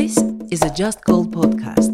This 0.00 0.16
is 0.54 0.60
a 0.62 0.72
Just 0.80 0.98
Called 1.06 1.28
podcast. 1.38 1.90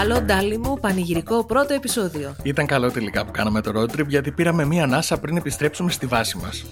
Άλλο 0.00 0.20
ντάλι 0.20 0.58
μου, 0.58 0.78
πανηγυρικό 0.80 1.44
πρώτο 1.44 1.74
επεισόδιο. 1.74 2.36
Ήταν 2.42 2.66
καλό 2.66 2.90
τελικά 2.90 3.24
που 3.24 3.30
κάναμε 3.30 3.60
το 3.60 3.72
road 3.74 3.98
trip 3.98 4.06
γιατί 4.06 4.30
πήραμε 4.30 4.64
μία 4.64 4.82
ανάσα 4.82 5.18
πριν 5.18 5.36
επιστρέψουμε 5.36 5.90
στη 5.90 6.06
βάση 6.06 6.36
μας. 6.36 6.66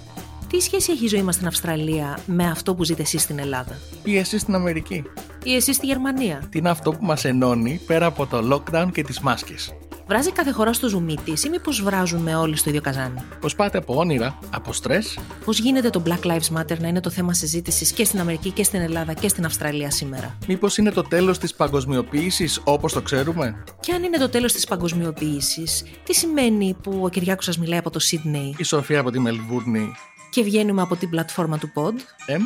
Τι 0.48 0.60
σχέση 0.60 0.92
έχει 0.92 1.04
η 1.04 1.08
ζωή 1.08 1.22
μας 1.22 1.34
στην 1.34 1.46
Αυστραλία 1.46 2.18
με 2.26 2.44
αυτό 2.44 2.74
που 2.74 2.84
ζείτε 2.84 3.02
εσείς 3.02 3.22
στην 3.22 3.38
Ελλάδα; 3.38 3.78
Ή 4.04 4.16
εσύ 4.16 4.38
στην 4.38 4.54
Αμερική. 4.54 5.04
ή 5.42 5.54
εσείς 5.54 5.76
στη 5.76 5.86
Γερμανία; 5.86 6.42
Τι 6.50 6.58
είναι 6.58 6.70
αυτό 6.70 6.90
που 6.90 7.04
μας 7.04 7.24
ενώνει 7.24 7.80
πέρα 7.86 8.06
από 8.06 8.26
το 8.26 8.38
lockdown 8.52 8.88
και 8.92 9.02
τις 9.02 9.20
μάσκες; 9.20 9.74
Βράζει 10.08 10.32
κάθε 10.32 10.50
χώρα 10.50 10.72
στο 10.72 10.88
ζουμί 10.88 11.16
της 11.24 11.44
ή 11.44 11.48
μήπως 11.48 11.82
βράζουμε 11.82 12.34
όλοι 12.36 12.56
στο 12.56 12.68
ίδιο 12.68 12.80
καζάνι; 12.80 13.22
Πώς 13.40 13.54
πάτε 13.54 13.78
από 13.78 13.94
όνειρα, 13.96 14.38
από 14.50 14.72
στρες, 14.72 15.18
Πώς 15.44 15.58
γίνεται 15.58 15.90
το 15.90 16.02
Black 16.06 16.26
Lives 16.26 16.58
Matter 16.58 16.78
να 16.78 16.88
είναι 16.88 17.00
το 17.00 17.10
θέμα 17.10 17.32
συζήτησης 17.34 17.92
και 17.92 18.04
στην 18.04 18.20
Αμερική 18.20 18.50
και 18.50 18.62
στην 18.62 18.80
Ελλάδα 18.80 19.12
και 19.12 19.28
στην 19.28 19.44
Αυστραλία 19.44 19.90
σήμερα; 19.90 20.36
μήπως 20.46 20.78
είναι 20.78 20.90
το 20.90 21.02
τέλος 21.02 21.38
της 21.38 21.54
παγκοσμιοποίησης 21.54 22.60
όπως 22.64 22.92
το 22.92 23.02
ξέρουμε; 23.02 23.64
Και 23.80 23.92
αν 23.92 24.02
είναι 24.02 24.18
το 24.18 24.28
τέλος 24.28 24.52
της 24.52 24.66
παγκοσμιοποίησης, 24.66 25.84
τι 26.04 26.14
σημαίνει 26.14 26.76
που 26.82 27.00
ο 27.04 27.08
Κυριάκος 27.08 27.44
σας 27.44 27.58
μιλάει 27.58 27.78
από 27.78 27.90
το 27.90 28.00
Sydney 28.10 28.58
Η 28.58 28.62
Σοφία 28.62 29.00
από 29.00 29.10
τη 29.10 29.18
Μελβούρνη. 29.18 29.92
και 30.30 30.42
βγαίνουμε 30.42 30.82
από 30.82 30.96
την 30.96 31.10
πλατφόρμα 31.10 31.58
του 31.58 31.70
Pod. 31.74 31.92
Εμ, 32.26 32.42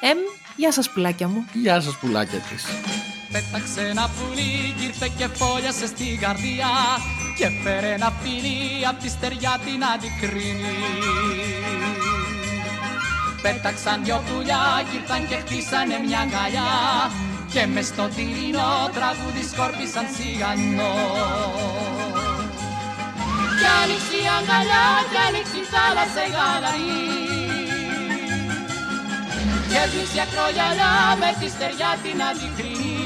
Εμ, 0.00 0.18
γεια 0.56 0.72
σας 0.72 0.90
πουλάκια 0.90 1.28
μου. 1.28 1.44
γεια 1.52 1.80
σας 1.80 1.96
πουλάκια 1.96 2.38
της. 2.38 2.64
Πέταξε 3.34 3.80
ένα 3.92 4.10
πουλί 4.14 4.74
κι 4.78 4.84
ήρθε 4.84 5.08
και 5.18 5.26
φόλιασε 5.38 5.86
στην 5.86 6.18
καρδιά 6.24 6.72
και 7.38 7.48
φέρε 7.62 7.90
ένα 7.98 8.12
φιλί 8.20 8.86
απ' 8.90 9.00
τη 9.02 9.08
στεριά 9.08 9.54
την 9.64 9.80
αντικρίνη. 9.92 10.76
Πέταξαν 13.42 13.98
δυο 14.04 14.18
πουλιά 14.26 14.64
κι 14.88 14.96
ήρθαν 14.98 15.22
και 15.28 15.36
χτίσανε 15.42 15.96
μια 16.06 16.20
αγκαλιά 16.24 16.72
και 17.52 17.62
μες 17.72 17.86
στο 17.92 18.04
τυρινό 18.14 18.72
τραγούδι 18.96 19.42
σκόρπισαν 19.50 20.06
σιγανό. 20.14 20.94
Κι 23.58 23.68
άνοιξε 23.80 24.16
η 24.24 24.26
αγκαλιά 24.36 24.86
κι 25.10 25.18
άνοιξε 25.26 25.58
η 25.62 25.64
θάλασσα 25.72 26.22
η 26.28 26.30
γαλαρή 26.36 27.14
και 29.70 29.80
σβήσει 29.90 30.18
ακρογιαλιά 30.24 30.92
με 31.20 31.30
τη 31.38 31.46
στεριά 31.54 31.90
την 32.02 32.18
αντικρίνη. 32.28 33.03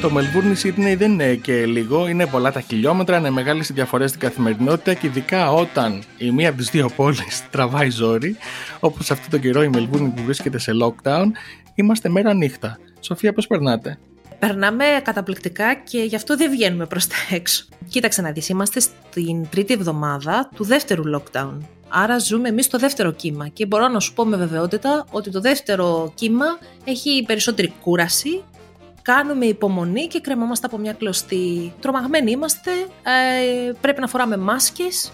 Το 0.00 0.10
Μελβούρνη 0.10 0.54
Σίδνεϊ 0.54 0.94
δεν 0.94 1.12
είναι 1.12 1.34
και 1.34 1.66
λίγο, 1.66 2.08
είναι 2.08 2.26
πολλά 2.26 2.52
τα 2.52 2.60
χιλιόμετρα, 2.60 3.16
είναι 3.16 3.30
μεγάλες 3.30 3.68
οι 3.68 3.72
διαφορές 3.72 4.08
στην 4.08 4.20
καθημερινότητα 4.20 4.94
και 4.94 5.06
ειδικά 5.06 5.52
όταν 5.52 6.02
η 6.18 6.30
μία 6.30 6.48
από 6.48 6.58
τις 6.58 6.70
δύο 6.70 6.90
πόλεις 6.96 7.44
τραβάει 7.50 7.90
ζόρι, 7.90 8.36
όπως 8.80 9.10
αυτό 9.10 9.30
το 9.30 9.38
καιρό 9.38 9.62
η 9.62 9.68
Μελβούρνη 9.68 10.08
που 10.08 10.22
βρίσκεται 10.22 10.58
σε 10.58 10.72
lockdown, 10.82 11.24
είμαστε 11.74 12.08
μέρα 12.08 12.34
νύχτα. 12.34 12.78
Σοφία, 13.00 13.32
πώς 13.32 13.46
περνάτε; 13.46 13.98
Περνάμε 14.38 14.84
καταπληκτικά 15.02 15.74
και 15.74 15.98
γι' 15.98 16.16
αυτό 16.16 16.36
δεν 16.36 16.50
βγαίνουμε 16.50 16.86
προς 16.86 17.06
τα 17.06 17.14
έξω. 17.30 17.64
Κοίταξε 17.88 18.22
να 18.22 18.32
δεις, 18.32 18.48
είμαστε 18.48 18.80
στην 18.80 19.48
τρίτη 19.50 19.72
εβδομάδα 19.72 20.48
του 20.54 20.64
δεύτερου 20.64 21.02
lockdown. 21.16 21.58
Άρα 21.88 22.18
ζούμε 22.18 22.48
εμείς 22.48 22.68
το 22.68 22.78
δεύτερο 22.78 23.12
κύμα 23.12 23.48
και 23.48 23.66
μπορώ 23.66 23.88
να 23.88 24.00
σου 24.00 24.12
πω 24.12 24.24
με 24.24 24.36
βεβαιότητα 24.36 25.06
ότι 25.10 25.30
το 25.30 25.40
δεύτερο 25.40 26.12
κύμα 26.14 26.46
έχει 26.84 27.24
περισσότερη 27.26 27.72
κούραση, 27.80 28.42
κάνουμε 29.02 29.46
υπομονή 29.46 30.06
και 30.06 30.20
κρεμόμαστε 30.20 30.66
από 30.66 30.78
μια 30.78 30.92
κλωστή. 30.92 31.72
Τρομαγμένοι 31.80 32.30
είμαστε, 32.30 32.70
ε, 33.02 33.72
πρέπει 33.80 34.00
να 34.00 34.06
φοράμε 34.06 34.36
μάσκες 34.36 35.12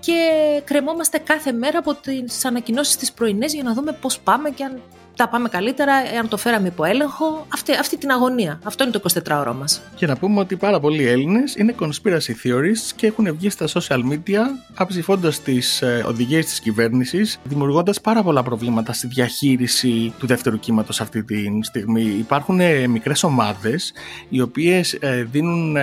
και 0.00 0.30
κρεμόμαστε 0.64 1.18
κάθε 1.18 1.52
μέρα 1.52 1.78
από 1.78 1.94
τις 1.94 2.44
ανακοινώσεις 2.44 2.96
της 2.96 3.12
πρωινές 3.12 3.54
για 3.54 3.62
να 3.62 3.72
δούμε 3.72 3.92
πώς 3.92 4.18
πάμε 4.18 4.50
και 4.50 4.64
αν 4.64 4.82
τα 5.18 5.28
πάμε 5.28 5.48
καλύτερα, 5.48 5.94
αν 6.20 6.28
το 6.28 6.36
φέραμε 6.36 6.68
υπό 6.68 6.84
έλεγχο. 6.84 7.46
Αυτή, 7.54 7.72
αυτή 7.72 7.98
την 7.98 8.10
αγωνία. 8.10 8.60
Αυτό 8.64 8.84
είναι 8.84 8.92
το 8.92 9.00
24ωρο 9.24 9.54
μας. 9.58 9.82
Και 9.94 10.06
να 10.06 10.16
πούμε 10.16 10.40
ότι 10.40 10.56
πάρα 10.56 10.80
πολλοί 10.80 11.06
Έλληνες 11.06 11.54
είναι 11.54 11.74
conspiracy 11.80 12.46
theorists 12.46 12.92
και 12.96 13.06
έχουν 13.06 13.36
βγει 13.36 13.50
στα 13.50 13.66
social 13.66 14.00
media 14.12 14.40
αψηφώντας 14.74 15.42
τις 15.42 15.82
ε, 15.82 16.04
οδηγίες 16.06 16.46
της 16.46 16.60
κυβέρνησης, 16.60 17.38
δημιουργώντας 17.44 18.00
πάρα 18.00 18.22
πολλά 18.22 18.42
προβλήματα 18.42 18.92
στη 18.92 19.06
διαχείριση 19.06 20.12
του 20.18 20.26
δεύτερου 20.26 20.58
κύματος 20.58 21.00
αυτή 21.00 21.24
τη 21.24 21.58
στιγμή. 21.60 22.02
Υπάρχουν 22.02 22.60
ε, 22.60 22.86
μικρές 22.86 23.22
ομάδες 23.22 23.92
οι 24.28 24.40
οποίες 24.40 24.98
δίνουν 25.30 25.76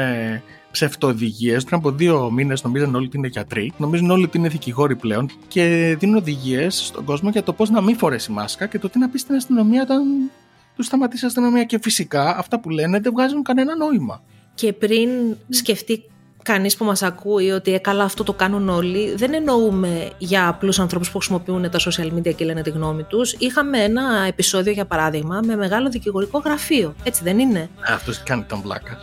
ε, 0.76 0.88
ψευτοοδηγίε. 0.88 1.60
Πριν 1.60 1.74
από 1.78 1.92
δύο 1.92 2.32
μήνες 2.32 2.64
νομίζαν 2.64 2.96
όλοι 2.96 3.06
ότι 3.06 3.18
είναι 3.18 3.28
γιατροί, 3.28 3.74
νομίζουν 3.78 4.10
όλοι 4.10 4.24
ότι 4.24 4.38
είναι 4.38 4.48
δικηγόροι 4.48 4.96
πλέον 4.96 5.30
και 5.48 5.96
δίνουν 6.00 6.16
οδηγίες 6.16 6.86
στον 6.86 7.04
κόσμο 7.04 7.30
για 7.30 7.44
το 7.44 7.54
πώς 7.54 7.70
να 7.70 7.82
μην 7.82 7.98
φορέσει 7.98 8.32
μάσκα 8.32 8.66
και 8.66 8.80
το 8.80 8.90
τι 8.90 9.00
να 9.00 9.10
πει 9.10 9.18
στην 9.18 9.36
αστυνομία 9.36 9.82
όταν 9.82 10.04
του 10.76 10.84
σταματήσει 10.84 11.24
η 11.24 11.28
αστυνομία. 11.28 11.64
Και 11.64 11.80
φυσικά 11.82 12.38
αυτά 12.38 12.60
που 12.60 12.70
λένε 12.70 13.00
δεν 13.00 13.12
βγάζουν 13.12 13.44
κανένα 13.44 13.76
νόημα. 13.76 14.22
Και 14.54 14.74
πριν 14.74 15.10
σκεφτεί 15.50 16.04
κανείς 16.44 16.78
που 16.78 16.86
μας 16.86 17.02
ακούει 17.04 17.52
ότι 17.52 17.74
ε, 17.74 17.78
καλά 17.78 18.04
αυτό 18.04 18.24
το 18.24 18.34
κάνουν 18.34 18.70
όλοι, 18.70 19.16
δεν 19.16 19.34
εννοούμε 19.34 20.12
για 20.18 20.48
απλούς 20.48 20.80
ανθρώπους 20.80 21.12
που 21.12 21.18
χρησιμοποιούν 21.18 21.70
τα 21.70 21.80
social 21.80 22.18
media 22.18 22.36
και 22.36 22.46
λένε 22.46 22.62
τη 22.62 22.70
γνώμη 22.70 23.04
τους. 23.04 23.34
Είχαμε 23.34 23.84
ένα 23.84 24.26
επεισόδιο, 24.28 24.72
για 24.72 24.86
παράδειγμα, 24.86 25.40
με 25.46 25.56
μεγάλο 25.56 25.90
δικηγορικό 25.90 26.40
γραφείο. 26.40 26.96
Έτσι 27.04 27.24
δεν 27.24 27.40
είναι; 27.40 27.70
Αυτός 27.88 28.24
κάνει 28.24 28.44
τον 28.44 28.62
πλάκα. 28.62 28.98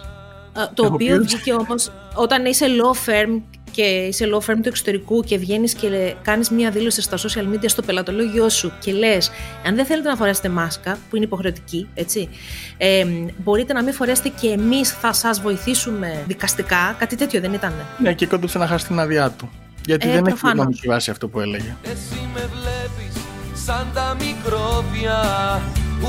Α, 0.52 0.68
Το 0.74 0.84
Έχω 0.84 0.94
οποίο 0.94 1.16
πει- 1.16 1.22
βγήκε 1.22 1.52
όμως 1.52 1.92
όταν 2.14 2.44
είσαι 2.44 2.66
law 2.66 3.08
firm 3.08 3.40
και 3.70 3.82
είσαι 3.82 4.24
law 4.34 4.38
firm 4.38 4.56
του 4.62 4.68
εξωτερικού 4.68 5.22
και 5.22 5.38
βγαίνεις 5.38 5.74
και 5.74 6.14
κάνεις 6.22 6.50
μία 6.50 6.70
δήλωση 6.70 7.02
στα 7.02 7.16
social 7.16 7.54
media 7.54 7.64
στο 7.66 7.82
πελατολόγιο 7.82 8.48
σου 8.48 8.72
και 8.80 8.92
λες: 8.92 9.30
Αν 9.66 9.74
δεν 9.74 9.84
θέλετε 9.86 10.08
να 10.08 10.16
φορέσετε 10.16 10.48
μάσκα, 10.48 10.98
που 11.10 11.16
είναι 11.16 11.24
υποχρεωτική, 11.24 11.88
έτσι, 11.94 12.28
ε, 12.76 13.04
μπορείτε 13.36 13.72
να 13.72 13.82
μην 13.82 13.92
φορέσετε 13.94 14.28
και 14.40 14.48
εμείς 14.48 14.90
θα 14.90 15.12
σας 15.12 15.40
βοηθήσουμε 15.40 16.24
δικαστικά. 16.26 16.96
Κάτι 16.98 17.16
τέτοιο 17.16 17.40
δεν 17.40 17.52
ήταν. 17.52 17.72
Ναι, 17.98 18.12
και 18.12 18.26
κόντεψε 18.26 18.58
να 18.58 18.66
χάσει 18.66 18.86
την 18.86 18.98
άδειά 18.98 19.30
του. 19.30 19.50
Γιατί 19.86 20.08
Ε, 20.08 20.12
δεν 20.12 20.18
έχει 20.26 20.38
προφανώς. 20.38 20.64
νομική 20.64 20.86
βάση 20.88 21.10
αυτό 21.10 21.28
που 21.28 21.40
έλεγε. 21.40 21.76
Εσύ 21.82 22.28
με 22.34 22.40
βλέπεις 22.40 23.22
σαν 23.64 23.86
τα 23.94 24.16
μικρόβια 24.20 25.18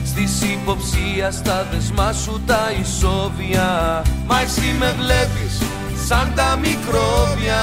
Στις 0.06 0.42
υποψία 0.42 1.32
στα 1.32 1.68
δεσμά 1.72 2.14
σου 2.14 2.42
τα 2.46 2.72
ισόβια 2.82 4.02
Μα 4.28 4.42
εσύ 4.42 4.76
με 4.80 4.96
βλέπεις 5.00 5.62
σαν 6.08 6.34
τα 6.36 6.56
μικρόβια 6.56 7.62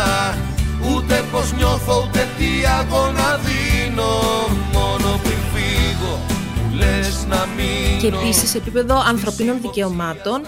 Ούτε 0.91 1.25
πως 1.33 1.53
νιώθω 1.53 2.07
ούτε 2.09 2.29
τι 2.39 2.67
αγώνα 2.81 3.41
δίνω 3.45 4.21
Μόνο 4.73 5.21
πριν 5.23 5.39
φύγω 5.55 6.21
που 6.27 6.77
λες 6.77 7.27
να 7.29 7.47
μείνω 7.57 8.01
Και 8.01 8.07
επίσης, 8.07 8.51
σε 8.51 8.59
επίπεδο 8.59 9.03
ανθρωπίνων 9.09 9.61
δικαιωμάτων, 9.61 10.41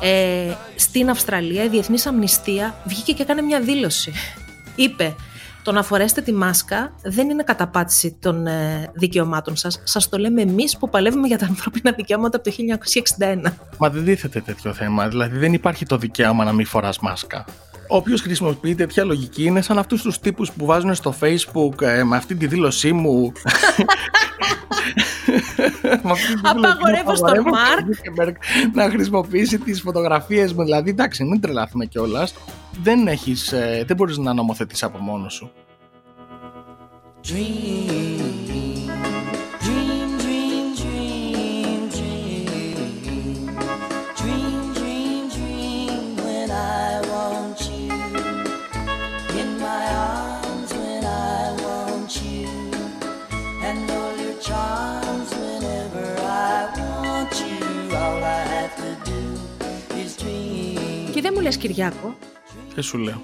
ε, 0.00 0.52
στην 0.76 1.10
Αυστραλία 1.10 1.64
η 1.64 1.68
Διεθνής 1.68 2.06
Αμνηστία 2.06 2.74
βγήκε 2.84 3.12
και 3.12 3.22
έκανε 3.22 3.42
μια 3.42 3.60
δήλωση. 3.60 4.12
Είπε. 4.74 5.14
Το 5.64 5.72
να 5.72 5.82
φορέσετε 5.82 6.20
τη 6.20 6.32
μάσκα 6.32 6.94
δεν 7.02 7.30
είναι 7.30 7.42
καταπάτηση 7.42 8.16
των 8.20 8.46
ε, 8.46 8.90
δικαιωμάτων 8.92 9.56
σας. 9.56 9.80
Σας 9.84 10.08
το 10.08 10.18
λέμε 10.18 10.42
εμείς 10.42 10.76
που 10.78 10.88
παλεύουμε 10.88 11.26
για 11.26 11.38
τα 11.38 11.46
ανθρώπινα 11.46 11.92
δικαιώματα 11.92 12.36
από 12.36 12.50
το 12.50 12.56
1961. 13.46 13.52
Μα 13.78 13.90
δεν 13.90 14.04
δίθεται 14.04 14.40
τέτοιο 14.40 14.72
θέμα. 14.72 15.08
Δηλαδή 15.08 15.38
δεν 15.38 15.52
υπάρχει 15.52 15.86
το 15.86 15.96
δικαίωμα 15.96 16.44
να 16.44 16.52
μην 16.52 16.66
φοράς 16.66 16.98
μάσκα. 16.98 17.44
Όποιος 17.94 18.20
χρησιμοποιεί 18.20 18.74
τέτοια 18.74 19.04
λογική 19.04 19.44
είναι 19.44 19.62
σαν 19.62 19.78
αυτούς 19.78 20.02
τους 20.02 20.18
τύπους 20.18 20.52
που 20.52 20.66
βάζουν 20.66 20.94
στο 20.94 21.14
Facebook 21.20 21.82
ε, 21.82 22.04
με 22.04 22.16
αυτή 22.16 22.34
τη 22.34 22.46
δήλωσή 22.46 22.92
μου. 22.92 23.32
Με 26.02 26.10
αυτή 26.10 26.26
τη 26.26 26.34
δήλωσή 26.34 26.36
μου 26.44 26.50
Απαγορεύω 26.50 27.16
στον 27.16 27.28
απαγορεύω 27.28 27.50
Μαρκ. 27.50 27.94
Ζούκερμπεργκ 27.94 28.34
να 28.72 28.90
χρησιμοποιήσει 28.90 29.58
τις 29.58 29.80
φωτογραφίες 29.80 30.52
μου. 30.52 30.64
Δηλαδή, 30.64 30.90
εντάξει, 30.90 31.24
μην 31.24 31.40
τρελαθούμε 31.40 31.84
κιόλας. 31.86 32.34
Δεν, 32.82 33.06
έχεις, 33.06 33.52
ε, 33.52 33.84
δεν 33.86 33.96
μπορείς 33.96 34.18
να 34.18 34.32
νομοθετήσεις 34.32 34.84
από 34.84 34.98
μόνος 34.98 35.34
σου. 35.34 35.52
Dream, 37.28 38.83
λες 61.44 61.56
Κυριάκο, 61.56 62.16
Και 62.74 62.80
σου 62.80 62.98
λέω. 62.98 63.22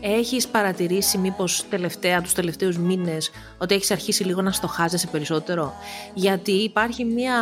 έχεις 0.00 0.48
παρατηρήσει 0.48 1.18
μήπως 1.18 1.68
τελευταία, 1.68 2.22
τους 2.22 2.32
τελευταίους 2.32 2.78
μήνες, 2.78 3.30
ότι 3.58 3.74
έχεις 3.74 3.90
αρχίσει 3.90 4.24
λίγο 4.24 4.42
να 4.42 4.52
στοχάζεσαι 4.52 5.06
περισσότερο; 5.06 5.74
Γιατί 6.14 6.52
υπάρχει 6.52 7.04
μια, 7.04 7.34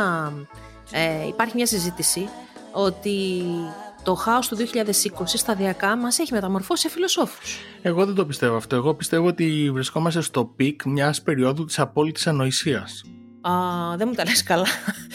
ε, 0.91 1.27
υπάρχει 1.27 1.53
μια 1.57 1.67
συζήτηση 1.67 2.29
ότι 2.73 3.43
το 4.03 4.15
χάος 4.15 4.49
του 4.49 4.57
2020 4.57 5.37
σταδιακά 5.39 5.97
μας 5.97 6.19
έχει 6.19 6.33
μεταμορφώσει 6.33 6.83
σε 6.83 6.89
φιλοσόφους. 6.89 7.59
Εγώ 7.83 8.05
δεν 8.07 8.15
το 8.15 8.27
πιστεύω 8.27 8.57
αυτό. 8.57 8.77
Εγώ 8.77 8.95
πιστεύω 8.95 9.27
ότι 9.27 9.71
βρισκόμαστε 9.73 10.21
στο 10.21 10.45
peak 10.45 10.85
μιας 10.85 11.23
περίοδου 11.23 11.65
της 11.65 11.79
απόλυτης 11.79 12.27
ανοησίας. 12.27 13.03
Α, 13.49 13.97
δεν 13.97 14.09
μου 14.09 14.15
τα 14.15 14.25
λες 14.25 14.43
καλά. 14.43 14.67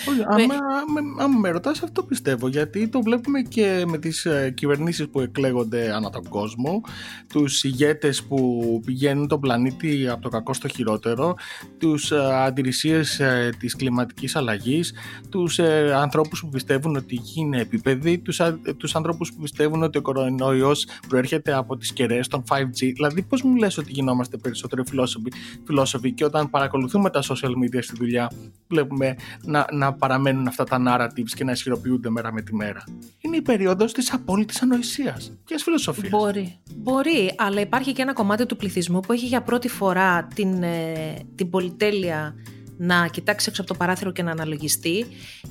Όχι, 0.10 0.22
άμα, 0.28 0.54
με, 0.94 1.24
άμα 1.24 1.40
με 1.40 1.50
ρωτάς 1.50 1.84
αυτό 1.84 2.04
πιστεύω 2.04 2.48
γιατί 2.48 2.88
το 2.88 3.02
βλέπουμε 3.02 3.42
και 3.42 3.84
με 3.88 3.98
τις 3.98 4.26
ε, 4.26 4.52
κυβερνήσεις 4.56 5.10
που 5.10 5.20
εκλέγονται 5.20 5.94
ανά 5.94 6.10
τον 6.10 6.30
κόσμο 6.30 6.82
τους 7.28 7.64
ηγέτες 7.64 8.24
που 8.24 8.82
πηγαίνουν 8.86 9.28
τον 9.28 9.40
πλανήτη 9.40 10.08
από 10.10 10.22
το 10.22 10.30
κακό 10.30 10.54
στο 10.54 10.68
χειρότερο 10.68 11.36
τους 11.78 12.12
ε, 12.12 12.18
αντιρρησίες 12.46 13.20
ε, 13.20 13.50
της 13.60 13.76
κλιματικής 13.76 14.36
αλλαγής 14.36 14.94
τους 15.30 15.60
ε, 15.60 15.94
ανθρώπους 15.96 16.42
που 16.42 16.50
πιστεύουν 16.50 16.96
ότι 16.96 17.16
η 17.16 17.20
γη 17.24 17.42
είναι 17.42 17.60
επίπεδη 17.60 18.18
τους, 18.18 18.40
α, 18.40 18.60
τους 18.78 18.96
ανθρώπους 18.96 19.34
που 19.34 19.42
πιστεύουν 19.42 19.84
ότι 19.84 19.98
ο 19.98 20.02
κορονοϊός 20.02 20.88
προέρχεται 21.08 21.54
από 21.54 21.78
τις 21.78 21.94
κεραίες 21.94 22.28
των 22.28 22.44
5G 22.50 22.92
δηλαδή 22.94 23.22
πώς 23.22 23.42
μου 23.42 23.56
λες 23.56 23.78
ότι 23.78 23.92
γινόμαστε 23.92 24.38
περισσότερο 24.38 24.84
φιλόσοφοι, 24.88 25.32
φιλόσοφοι 25.66 26.12
και 26.12 26.26
όταν 26.26 26.50
παρακολουθούμε 26.50 27.10
τα 27.10 27.22
social 27.24 27.52
media 27.64 27.80
στη 27.82 27.96
δουλειά 27.98 28.19
βλέπουμε 28.68 29.16
να, 29.44 29.68
να 29.72 29.94
παραμένουν 29.94 30.48
αυτά 30.48 30.64
τα 30.64 30.82
narratives 30.88 31.32
και 31.36 31.44
να 31.44 31.52
ισχυροποιούνται 31.52 32.10
μέρα 32.10 32.34
με 32.34 32.42
τη 32.42 32.56
μέρα. 32.56 32.84
Είναι 33.20 33.36
η 33.36 33.42
περίοδος 33.42 33.94
της 33.94 34.14
απόλυτης 34.14 34.62
ανοησίας 34.62 35.32
και 35.46 35.54
της 35.54 35.64
φιλοσοφίας. 35.64 36.10
Μπορεί. 36.10 36.58
Μπορεί, 36.76 37.34
αλλά 37.38 37.62
υπάρχει 37.62 37.94
και 37.94 38.02
ένα 38.02 38.14
κομμάτι 38.14 38.46
του 38.46 38.56
πληθυσμού 38.56 39.00
που 39.00 39.14
έχει 39.14 39.26
για 39.26 39.42
πρώτη 39.42 39.68
φορά 39.68 40.28
την, 40.36 40.64
ε, 40.64 41.14
την 41.36 41.50
πολυτέλεια 41.50 42.36
να 42.78 43.08
κοιτάξει 43.08 43.46
έξω 43.50 43.62
από 43.62 43.72
το 43.72 43.78
παράθυρο 43.78 44.12
και 44.12 44.24
να 44.24 44.32
αναλογιστεί 44.32 45.06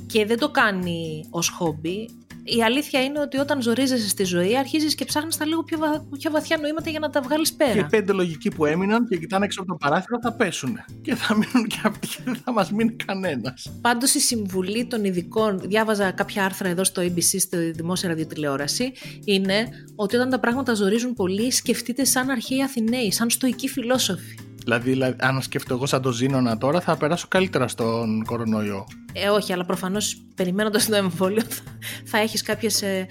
και 0.06 0.26
δεν 0.26 0.38
το 0.38 0.50
κάνει 0.50 1.25
ως 1.31 1.49
χόμπι. 1.49 2.09
Η 2.56 2.62
αλήθεια 2.62 3.03
είναι 3.05 3.21
ότι 3.21 3.39
όταν 3.39 3.62
ζορίζεσαι 3.62 4.09
στη 4.09 4.25
ζωή 4.25 4.56
αρχίζεις 4.59 4.95
και 4.95 5.05
ψάχνεις 5.05 5.37
τα 5.37 5.47
λίγο 5.47 5.62
πιο, 5.65 5.79
βα- 5.79 6.05
πιο 6.19 6.31
βαθιά 6.31 6.56
νοήματα 6.56 6.91
για 6.91 6.99
να 6.99 7.11
τα 7.11 7.21
βγάλεις 7.21 7.50
Και 7.53 7.65
οι 7.65 7.73
πέρα. 7.75 7.87
πέντε 7.87 8.12
λογικοί 8.12 8.50
που 8.50 8.65
έμειναν 8.67 9.06
και 9.09 9.17
κοιτάνε 9.17 9.45
έξω 9.45 9.61
από 9.61 9.69
το 9.71 9.77
παράθυρο 9.77 10.19
θα 10.23 10.33
πέσουν. 10.33 10.79
Και 11.03 11.15
θα 11.15 11.35
μείνουν 11.37 11.67
και 11.69 11.79
αυτοί 11.85 12.06
και 12.09 12.19
δεν 12.25 12.37
θα 12.45 12.53
μας 12.53 12.71
μείνει 12.73 12.93
κανένας. 12.93 13.73
Πάντως 13.81 14.15
η 14.15 14.21
συμβουλή 14.21 14.87
των 14.87 15.05
ειδικών, 15.05 15.59
διάβαζα 15.65 16.11
κάποια 16.11 16.45
άρθρα 16.45 16.69
εδώ 16.69 16.85
στο 16.85 17.03
ABC, 17.03 17.37
στη 17.39 17.56
δημόσια 17.71 18.09
ραδιοτηλεόραση, 18.09 18.93
είναι 19.25 19.69
ότι 19.97 20.17
όταν 20.17 20.31
τα 20.31 20.41
πράγματα 20.41 20.75
ζορίζουν 20.75 21.15
πολύ, 21.15 21.50
σκεφτείτε 21.50 22.05
σαν 22.05 22.31
αρχαίοι 22.31 22.62
Αθηναίοι, 22.62 23.12
σαν 23.12 23.31
στοικοί 23.31 23.69
φιλόσοφοι. 23.69 24.39
Δηλαδή, 24.69 24.91
δηλαδή, 24.91 25.17
αν 25.20 25.43
σκεφτώ 25.43 25.75
εγώ 25.75 25.87
σαν 25.87 26.03
το 26.03 26.12
Ζήνονα 26.12 26.59
τώρα, 26.59 26.81
θα 26.81 26.97
περάσω 26.97 27.26
καλύτερα 27.29 27.69
στον 27.69 28.25
κορονοϊό. 28.25 28.87
Ε, 29.12 29.29
όχι, 29.29 29.53
αλλά 29.53 29.65
προφανώς 29.65 30.26
περιμένοντας 30.35 30.87
το 30.87 30.97
εμβόλιο 30.97 31.43
θα, 31.43 31.62
θα 32.05 32.19
έχεις 32.19 32.43
κάποιες, 32.43 32.82
ε, 32.82 33.06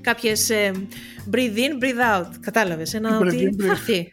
κάποιες 0.00 0.50
ε, 0.50 0.70
breathe 1.30 1.56
in, 1.56 1.82
breathe 1.82 2.20
out. 2.20 2.30
Κατάλαβες, 2.40 2.94
ένα 2.94 3.18
Breathe 3.18 3.26
ότι 3.26 3.36
in, 3.36 3.54
breathe 3.54 3.64
θα 3.64 3.70
έρθει. 3.70 4.12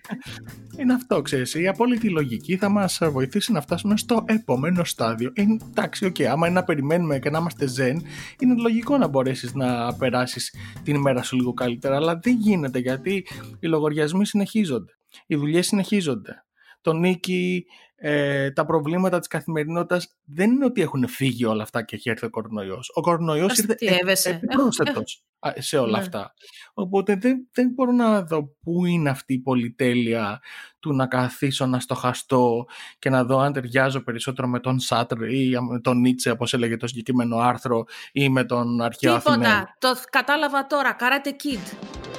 Είναι 0.78 0.94
αυτό, 0.94 1.22
ξέρεις. 1.22 1.54
Η 1.54 1.68
απόλυτη 1.68 2.10
λογική 2.10 2.58
θα 2.58 2.70
μας 2.70 3.00
βοηθήσει 3.12 3.52
να 3.52 3.62
φτάσουμε 3.62 3.98
στο 3.98 4.24
επόμενο 4.26 4.84
στάδιο. 4.84 5.32
Ε, 5.34 5.44
εντάξει, 5.70 6.06
οκ, 6.06 6.22
άμα 6.22 6.48
είναι 6.48 6.60
να 6.60 6.64
περιμένουμε 6.64 7.20
και 7.20 7.30
να 7.30 7.38
είμαστε 7.38 7.68
ζεν, 7.68 8.02
είναι 8.40 8.56
λογικό 8.58 8.98
να 8.98 9.08
μπορέσεις 9.08 9.54
να 9.54 9.96
περάσεις 9.96 10.56
την 10.84 10.96
ημέρα 10.96 11.24
σου 11.24 11.36
λίγο 11.36 11.54
καλύτερα, 11.54 11.96
αλλά 11.96 12.20
δεν 12.24 12.38
γίνεται 12.40 12.80
γιατί 12.80 13.26
οι 13.60 13.68
λογαριασμοί 13.68 14.26
συνεχίζονται. 14.26 14.94
Οι 15.28 15.36
δουλειές 15.36 15.68
συνεχίζονται. 15.68 16.44
Το 16.84 16.94
νίκη, 16.94 17.66
ε, 17.96 18.52
τα 18.52 18.66
προβλήματα 18.66 19.20
της 19.20 19.28
καθημερινότητας 19.28 20.16
δεν 20.26 20.52
είναι 20.52 20.66
ότι 20.66 20.82
έχουν 20.82 21.08
φύγει 21.08 21.46
όλα 21.46 21.64
αυτά 21.64 21.84
και 21.84 21.96
έχει 21.96 22.10
έρθει 22.10 22.26
ο 22.26 22.30
κορονοϊός. 22.30 22.92
Ο 22.94 23.02
κορονοϊός 23.02 23.58
ήρθε 23.58 23.74
Αστειεύεσαι. 23.74 24.30
ε, 24.30 24.34
επιπρόσθετος 24.34 25.24
α, 25.40 25.52
σε 25.58 25.78
όλα 25.78 25.92
Ναι. 25.92 26.04
αυτά. 26.04 26.34
Οπότε 26.74 27.16
δεν, 27.16 27.48
δεν 27.54 27.70
μπορώ 27.74 27.92
να 27.92 28.22
δω 28.24 28.56
πού 28.62 28.86
είναι 28.86 29.10
αυτή 29.10 29.34
η 29.34 29.40
πολυτέλεια 29.40 30.42
του 30.80 30.94
να 30.96 31.08
καθίσω 31.08 31.66
να 31.66 31.80
στοχαστώ 31.80 32.66
και 33.00 33.10
να 33.10 33.24
δω 33.24 33.40
αν 33.40 33.54
ταιριάζω 33.54 34.04
περισσότερο 34.04 34.48
με 34.48 34.60
τον 34.60 34.80
Σάτρ 34.80 35.22
ή 35.24 35.58
με 35.72 35.80
τον 35.80 36.00
Νίτσε 36.00 36.30
όπως 36.32 36.54
έλεγε 36.54 36.78
το 36.78 36.88
συγκεκριμένο 36.88 37.38
άρθρο 37.38 37.84
ή 38.12 38.30
με 38.30 38.44
τον 38.44 38.82
αρχαίο 38.82 39.14
Αθηναίο. 39.14 39.38
Τίποτα. 39.40 39.76
Το 39.80 39.94
κατάλαβα 40.10 40.68
τώρα. 40.68 40.96
Karate 41.00 41.28
Kid. 41.30 42.13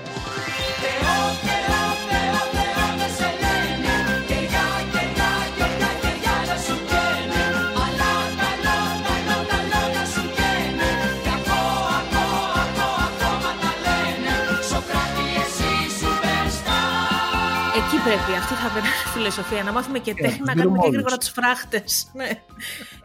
Πρέπει. 18.04 18.32
Αυτή 18.38 18.54
θα 18.54 18.68
πρέπει 18.72 18.86
να 18.86 18.92
είναι 18.94 19.02
η 19.06 19.10
φιλοσοφία. 19.14 19.62
Να 19.62 19.72
μάθουμε 19.72 19.98
και 19.98 20.14
τέχνη, 20.14 20.38
να 20.38 20.52
τους 20.52 20.54
κάνουμε 20.54 20.54
και 20.54 20.62
δίνουμε 20.62 20.78
γρήγορα 20.86 21.14
όλους. 21.14 21.24
τους 21.24 21.28
φράχτες. 21.34 22.10
Ναι. 22.12 22.28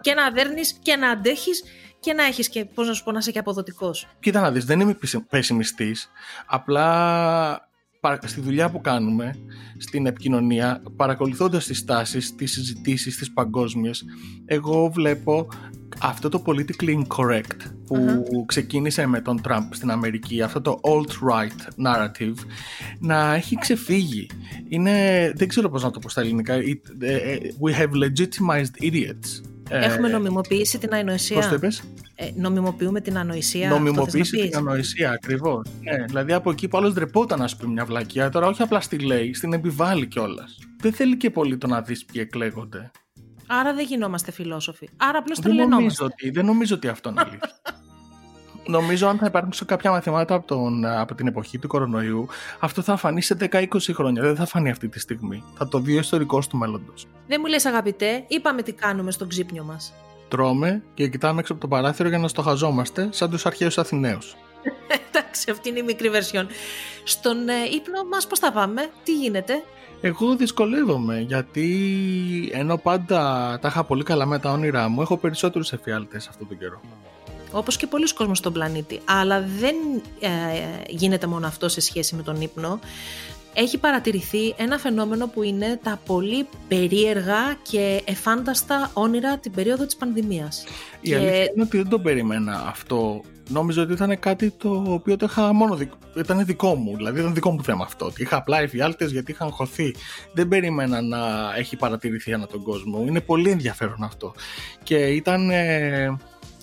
και 0.02 0.14
να 0.14 0.32
δέρνεις 0.32 0.74
και 0.82 0.96
να 0.96 1.10
αντέχεις 1.10 1.64
και 2.00 2.14
να 2.14 2.24
έχεις 2.24 2.50
και, 2.50 2.66
πώς 2.66 2.88
να 2.88 2.94
σου 2.94 3.04
πω, 3.04 3.12
να 3.12 3.18
είσαι 3.20 3.32
και 3.32 3.40
αποδοτικός. 3.40 4.08
Κοίτα 4.20 4.42
να 4.42 4.52
δεις, 4.52 4.66
δεν 4.66 4.80
είμαι 4.80 4.94
πεσι- 4.94 5.28
πεσημιστής, 5.30 6.12
απλά 6.46 6.84
παρα- 6.86 7.69
στη 8.26 8.42
δουλειά 8.42 8.70
που 8.70 8.82
κάνουμε, 8.82 9.36
στην 9.78 10.06
επικοινωνία, 10.06 10.84
παρακολουθώντας 10.96 11.66
τις 11.66 11.86
τάσεις, 11.86 12.36
τις 12.36 12.52
συζητήσεις, 12.52 13.18
τις 13.18 13.34
παγκόσμιες, 13.34 14.04
εγώ 14.46 14.92
βλέπω 14.94 15.48
αυτό 16.02 16.30
το 16.30 16.44
politically 16.46 17.02
incorrect 17.02 17.58
που 17.86 18.24
ξεκίνησε 18.46 19.06
με 19.06 19.22
τον 19.22 19.42
Τραμπ 19.42 19.74
στην 19.74 19.92
Αμερική, 19.92 20.42
αυτό 20.42 20.62
το 20.62 20.80
alt-right 20.84 21.86
narrative, 21.88 22.36
να 23.00 23.34
έχει 23.34 23.56
ξεφύγει. 23.56 24.28
Είναι, 24.68 25.32
δεν 25.36 25.48
ξέρω 25.48 25.70
πώς 25.70 25.84
να 25.84 25.92
το 25.92 26.00
πω 26.00 26.10
στα 26.10 26.22
ελληνικά, 26.22 26.56
It- 26.58 27.04
ε, 27.04 27.16
ε, 27.16 27.38
we 27.62 27.72
have 27.80 27.92
legitimized 28.04 28.92
idiots. 28.92 29.42
Ε, 29.70 29.86
Έχουμε 29.86 30.08
νομιμοποιήσει 30.08 30.78
την 30.78 30.94
ανοησία. 30.94 31.36
Πώς 31.36 31.48
το 31.48 31.56
είπες; 31.56 31.84
Ε, 32.16 32.30
νομιμοποιούμε 32.36 33.02
την 33.02 33.18
ανοησία. 33.18 33.68
αυτό 33.72 33.76
θες 33.76 33.84
να 33.84 33.92
Νομιμοποιήσει 33.92 34.38
πεις; 34.38 34.50
την 34.50 34.58
ανοησία, 34.58 35.12
ακριβώς. 35.12 35.68
Ναι, 35.82 36.04
δηλαδή 36.06 36.34
από 36.34 36.52
εκεί 36.52 36.68
που 36.68 36.78
άλλος 36.78 36.94
ντρεπόταν 36.94 37.40
να 37.40 37.48
σου 37.48 37.58
πει 37.58 37.68
μια 37.68 37.86
βλακιά, 37.86 38.30
τώρα 38.30 38.48
όχι 38.48 38.62
απλά 38.62 38.82
στη 38.82 39.00
λέει, 39.00 39.34
στην 39.34 39.54
επιβάλλει 39.54 40.08
κιόλας. 40.08 40.58
Δεν 40.82 40.94
θέλει 40.94 41.18
και 41.18 41.30
πολύ 41.30 41.58
το 41.58 41.68
να 41.68 41.82
δεις 41.82 42.06
ποιοι 42.06 42.22
εκλέγονται. 42.26 42.92
Άρα 43.48 43.74
δεν 43.74 43.86
γινόμαστε 43.86 44.32
φιλόσοφοι. 44.32 44.90
Άρα 44.98 45.18
απλώς 45.18 45.40
Δεν 45.40 45.52
νομίζω, 45.52 45.68
τρελαινόμαστε. 45.70 46.04
ότι, 46.04 46.30
δεν 46.30 46.46
νομίζω 46.46 46.76
ότι 46.76 46.88
αυτό 46.88 47.10
είναι 47.10 47.22
αλήθεια. 47.22 47.50
νομίζω 48.70 49.08
αν 49.08 49.18
θα 49.18 49.26
υπάρξουν 49.26 49.68
κάποια 49.68 49.92
μαθήματα 49.92 50.36
από, 50.36 50.48
τον, 50.48 50.86
από 50.86 51.16
την 51.16 51.28
εποχή 51.28 51.60
του 51.60 51.68
κορονοϊού, 51.68 52.28
αυτό 52.60 52.82
θα 52.82 52.96
φανεί 52.96 53.22
σε 53.22 53.38
10-20 53.52 53.66
χρόνια. 53.94 54.22
Δεν 54.22 54.36
θα 54.36 54.46
φανεί 54.46 54.70
αυτή 54.70 54.88
τη 54.88 55.00
στιγμή. 55.00 55.44
Θα 55.58 55.68
το 55.68 55.80
δει 55.80 55.96
ο 55.96 56.00
ιστορικός 56.00 56.48
του 56.48 56.58
μέλλοντος. 56.58 57.08
Δεν 57.28 57.38
μου 57.44 57.50
λες 57.50 57.66
αγαπητέ, 57.66 58.24
είπαμε 58.28 58.62
τι 58.62 58.72
κάνουμε 58.72 59.12
στον 59.12 59.28
ξύπνιο 59.28 59.64
μας. 59.64 59.94
Τρώμε 60.28 60.84
και 60.94 61.08
κοιτάμε 61.08 61.40
έξω 61.40 61.54
από 61.54 61.62
το 61.62 61.68
παράθυρο 61.68 62.10
για 62.10 62.18
να 62.18 62.28
στοχαζόμαστε 62.28 63.08
σαν 63.12 63.30
τους 63.30 63.46
αρχαίους 63.46 63.78
Αθηναίους. 63.78 64.36
Εντάξει, 65.10 65.52
αυτή 65.52 65.70
είναι 65.70 65.80
η 65.80 65.84
μικρή 65.84 66.10
βερσιόν. 66.10 66.48
Στον 67.04 67.50
ε, 67.50 67.54
ύπνο 67.74 68.04
μας 68.12 68.28
πώς 68.28 68.40
θα 68.40 68.52
πάμε, 68.52 68.90
τι 69.04 69.16
γίνεται; 69.16 69.64
Εγώ 70.02 70.36
δυσκολεύομαι 70.36 71.20
γιατί 71.20 71.68
ενώ 72.54 72.78
πάντα 72.78 73.20
τα 73.62 73.68
είχα 73.68 73.84
πολύ 73.84 74.04
καλά 74.04 74.26
με 74.26 74.40
τα 74.40 74.52
όνειρά 74.52 74.88
μου, 74.90 75.02
έχω 75.02 75.18
περισσότερους 75.18 75.72
εφιάλτες 75.72 76.28
αυτόν 76.28 76.48
τον 76.48 76.58
καιρό. 76.58 76.82
Όπως 77.52 77.78
και 77.78 77.88
πολλοί 77.88 78.14
κόσμος 78.14 78.38
στον 78.38 78.54
πλανήτη. 78.54 79.00
Αλλά 79.06 79.42
δεν 79.60 79.76
ε, 80.20 80.30
γίνεται 80.88 81.28
μόνο 81.28 81.48
αυτό 81.48 81.70
σε 81.70 81.82
σχέση 81.82 82.16
με 82.16 82.22
τον 82.22 82.42
ύπνο. 82.42 82.80
Έχει 83.54 83.78
παρατηρηθεί 83.78 84.54
ένα 84.58 84.78
φαινόμενο 84.78 85.28
που 85.28 85.44
είναι 85.44 85.80
τα 85.84 86.00
πολύ 86.06 86.48
περίεργα 86.68 87.58
και 87.70 88.02
εφάνταστα 88.06 88.92
όνειρα 88.94 89.38
την 89.38 89.52
περίοδο 89.52 89.86
της 89.86 89.96
πανδημίας. 89.96 90.64
Η 91.02 91.14
αλήθεια 91.14 91.44
είναι 91.44 91.62
ότι 91.62 91.78
δεν 91.78 91.90
το 91.90 92.00
περίμενα 92.00 92.64
αυτό. 92.68 93.22
Νόμιζα 93.50 93.82
ότι 93.82 93.94
ήταν 93.94 94.20
κάτι 94.20 94.52
το 94.52 94.84
οποίο 94.88 95.18
το 95.18 95.26
είχα 95.30 95.54
μόνο 95.54 95.76
δικ... 95.76 95.92
ήταν 96.18 96.46
δικό 96.46 96.76
μου. 96.76 96.96
Δηλαδή 96.96 97.20
ήταν 97.20 97.34
δικό 97.34 97.52
μου 97.52 97.64
θέμα 97.64 97.84
αυτό. 97.84 98.06
Ότι 98.06 98.22
είχα 98.22 98.38
απλά 98.38 98.60
εφιάλτες 98.60 99.12
γιατί 99.12 99.32
είχαν 99.32 99.50
χωθεί. 99.52 99.96
Δεν 100.34 100.48
περίμενα 100.48 101.02
να 101.02 101.18
έχει 101.58 101.76
παρατηρηθεί 101.76 102.34
ανά 102.34 102.48
τον 102.48 102.64
κόσμο. 102.64 103.04
Είναι 103.08 103.22
πολύ 103.22 103.50
ενδιαφέρον 103.50 104.04
αυτό. 104.04 104.34
Και 104.84 104.98
ήταν 104.98 105.50
ε, 105.50 106.18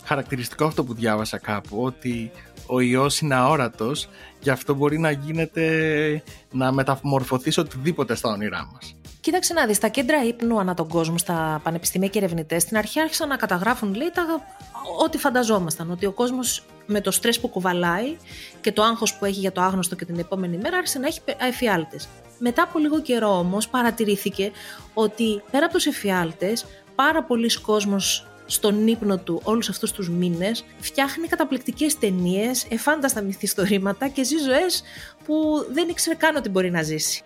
χαρακτηριστικό 0.06 0.64
αυτό 0.64 0.84
που 0.84 0.94
διάβασα 0.94 1.38
κάπου 1.38 1.82
ότι 1.82 2.30
ο 2.66 2.80
ιός 2.80 3.20
είναι 3.20 3.34
αόρατος 3.34 4.08
γι' 4.40 4.50
αυτό 4.50 4.74
μπορεί 4.74 4.98
να 4.98 5.10
γίνεται 5.10 6.22
να 6.50 6.72
μεταμορφωθεί 6.72 7.50
σε 7.50 7.60
οτιδήποτε 7.60 8.14
στα 8.14 8.28
όνειρά 8.28 8.68
μας. 8.72 8.96
Κοίταξε 9.20 9.52
να 9.52 9.66
δεις, 9.66 9.78
τα 9.78 9.88
κέντρα 9.88 10.24
ύπνου 10.24 10.60
ανά 10.60 10.74
τον 10.74 10.88
κόσμο, 10.88 11.18
στα 11.18 11.60
πανεπιστήμια 11.62 12.08
και 12.08 12.18
ερευνητές, 12.18 12.62
στην 12.62 12.76
αρχή 12.76 13.00
άρχισαν 13.00 13.28
να 13.28 13.36
καταγράφουν, 13.36 13.94
λέει, 13.94 14.10
τα, 14.14 14.22
ό,τι 15.04 15.18
φανταζόμασταν. 15.18 15.90
Ότι 15.90 16.06
ο 16.06 16.12
κόσμος 16.12 16.62
με 16.86 17.00
το 17.00 17.10
στρες 17.10 17.40
που 17.40 17.48
κουβαλάει 17.48 18.16
και 18.60 18.72
το 18.72 18.82
άγχος 18.82 19.14
που 19.14 19.24
έχει 19.24 19.40
για 19.40 19.52
το 19.52 19.60
άγνωστο 19.60 19.94
και 19.94 20.04
την 20.04 20.18
επόμενη 20.18 20.56
μέρα 20.56 20.76
άρχισε 20.76 20.98
να 20.98 21.06
έχει 21.06 21.20
εφιάλτες. 21.38 22.08
Μετά 22.38 22.62
από 22.62 22.78
λίγο 22.78 23.00
καιρό 23.00 23.38
όμως 23.38 23.68
παρατηρήθηκε 23.68 24.50
ότι 24.94 25.42
πέρα 25.50 25.64
από 25.64 25.74
τους 25.74 25.86
εφιάλτες 25.86 26.66
πάρα 26.94 27.22
πολλοί 27.22 27.60
κόσμος 27.60 28.26
στον 28.46 28.86
ύπνο 28.86 29.18
του 29.18 29.40
όλους 29.44 29.68
αυτούς 29.68 29.92
τους 29.92 30.10
μήνες, 30.10 30.64
φτιάχνει 30.80 31.28
καταπληκτικές 31.28 31.98
ταινίες, 31.98 32.66
εφάνταστα 32.68 33.20
μυθιστορήματα 33.20 34.08
και 34.08 34.24
ζει 34.24 34.38
ζωές 34.38 34.82
που 35.24 35.66
δεν 35.72 35.88
ήξερε 35.88 36.16
καν 36.16 36.36
ότι 36.36 36.48
μπορεί 36.48 36.70
να 36.70 36.82
ζήσει. 36.82 37.22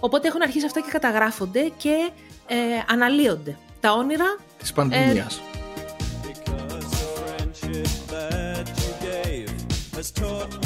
Οπότε 0.00 0.28
έχουν 0.28 0.42
αρχίσει 0.42 0.66
αυτά 0.66 0.80
και 0.80 0.90
καταγράφονται 0.90 1.72
και 1.76 2.10
ε, 2.46 2.56
αναλύονται. 2.88 3.56
Τα 3.80 3.92
όνειρα... 3.92 4.36
Της 4.58 4.72
πανδημίας. 4.72 5.40
Because 10.04 10.63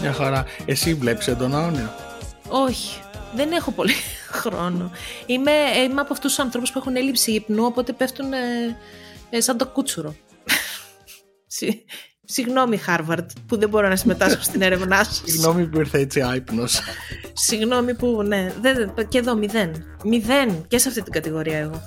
Μια 0.00 0.12
χαρά. 0.12 0.44
Εσύ 0.66 0.94
βλέπεις 0.94 1.28
έντονα 1.28 1.66
όνειρα. 1.66 1.94
Όχι, 2.48 3.00
δεν 3.34 3.52
έχω 3.52 3.70
πολύ 3.70 3.92
χρόνο. 4.40 4.90
Είμαι, 5.26 5.50
ε, 5.50 5.82
είμαι 5.82 6.00
από 6.00 6.12
αυτούς 6.12 6.34
τους 6.34 6.38
ανθρώπους 6.44 6.72
που 6.72 6.78
έχουν 6.78 6.96
έλλειψη 6.96 7.32
ύπνου, 7.32 7.64
οπότε 7.64 7.92
πέφτουν 7.92 8.32
ε, 8.32 8.36
ε, 9.30 9.40
σαν 9.40 9.56
το 9.56 9.66
κούτσουρο. 9.66 10.14
Συ- 11.46 11.84
Συγγνώμη, 12.24 12.76
Χάρβαρντ, 12.76 13.30
που 13.46 13.56
δεν 13.58 13.68
μπορώ 13.68 13.88
να 13.88 13.96
συμμετάσχω 13.96 14.42
στην 14.42 14.62
έρευνά 14.62 15.04
σας. 15.04 15.22
Συγγνώμη 15.24 15.66
που 15.66 15.78
ήρθε 15.78 15.98
έτσι 15.98 16.20
άϊπνος. 16.22 16.80
Συγγνώμη 17.32 17.94
που, 17.94 18.22
ναι, 18.22 18.52
δεν, 18.60 18.94
και 19.08 19.18
εδώ 19.18 19.34
μηδέν. 19.36 19.84
Μηδέν 20.04 20.64
και 20.68 20.78
σε 20.78 20.88
αυτή 20.88 21.02
την 21.02 21.12
κατηγορία 21.12 21.58
εγώ. 21.58 21.82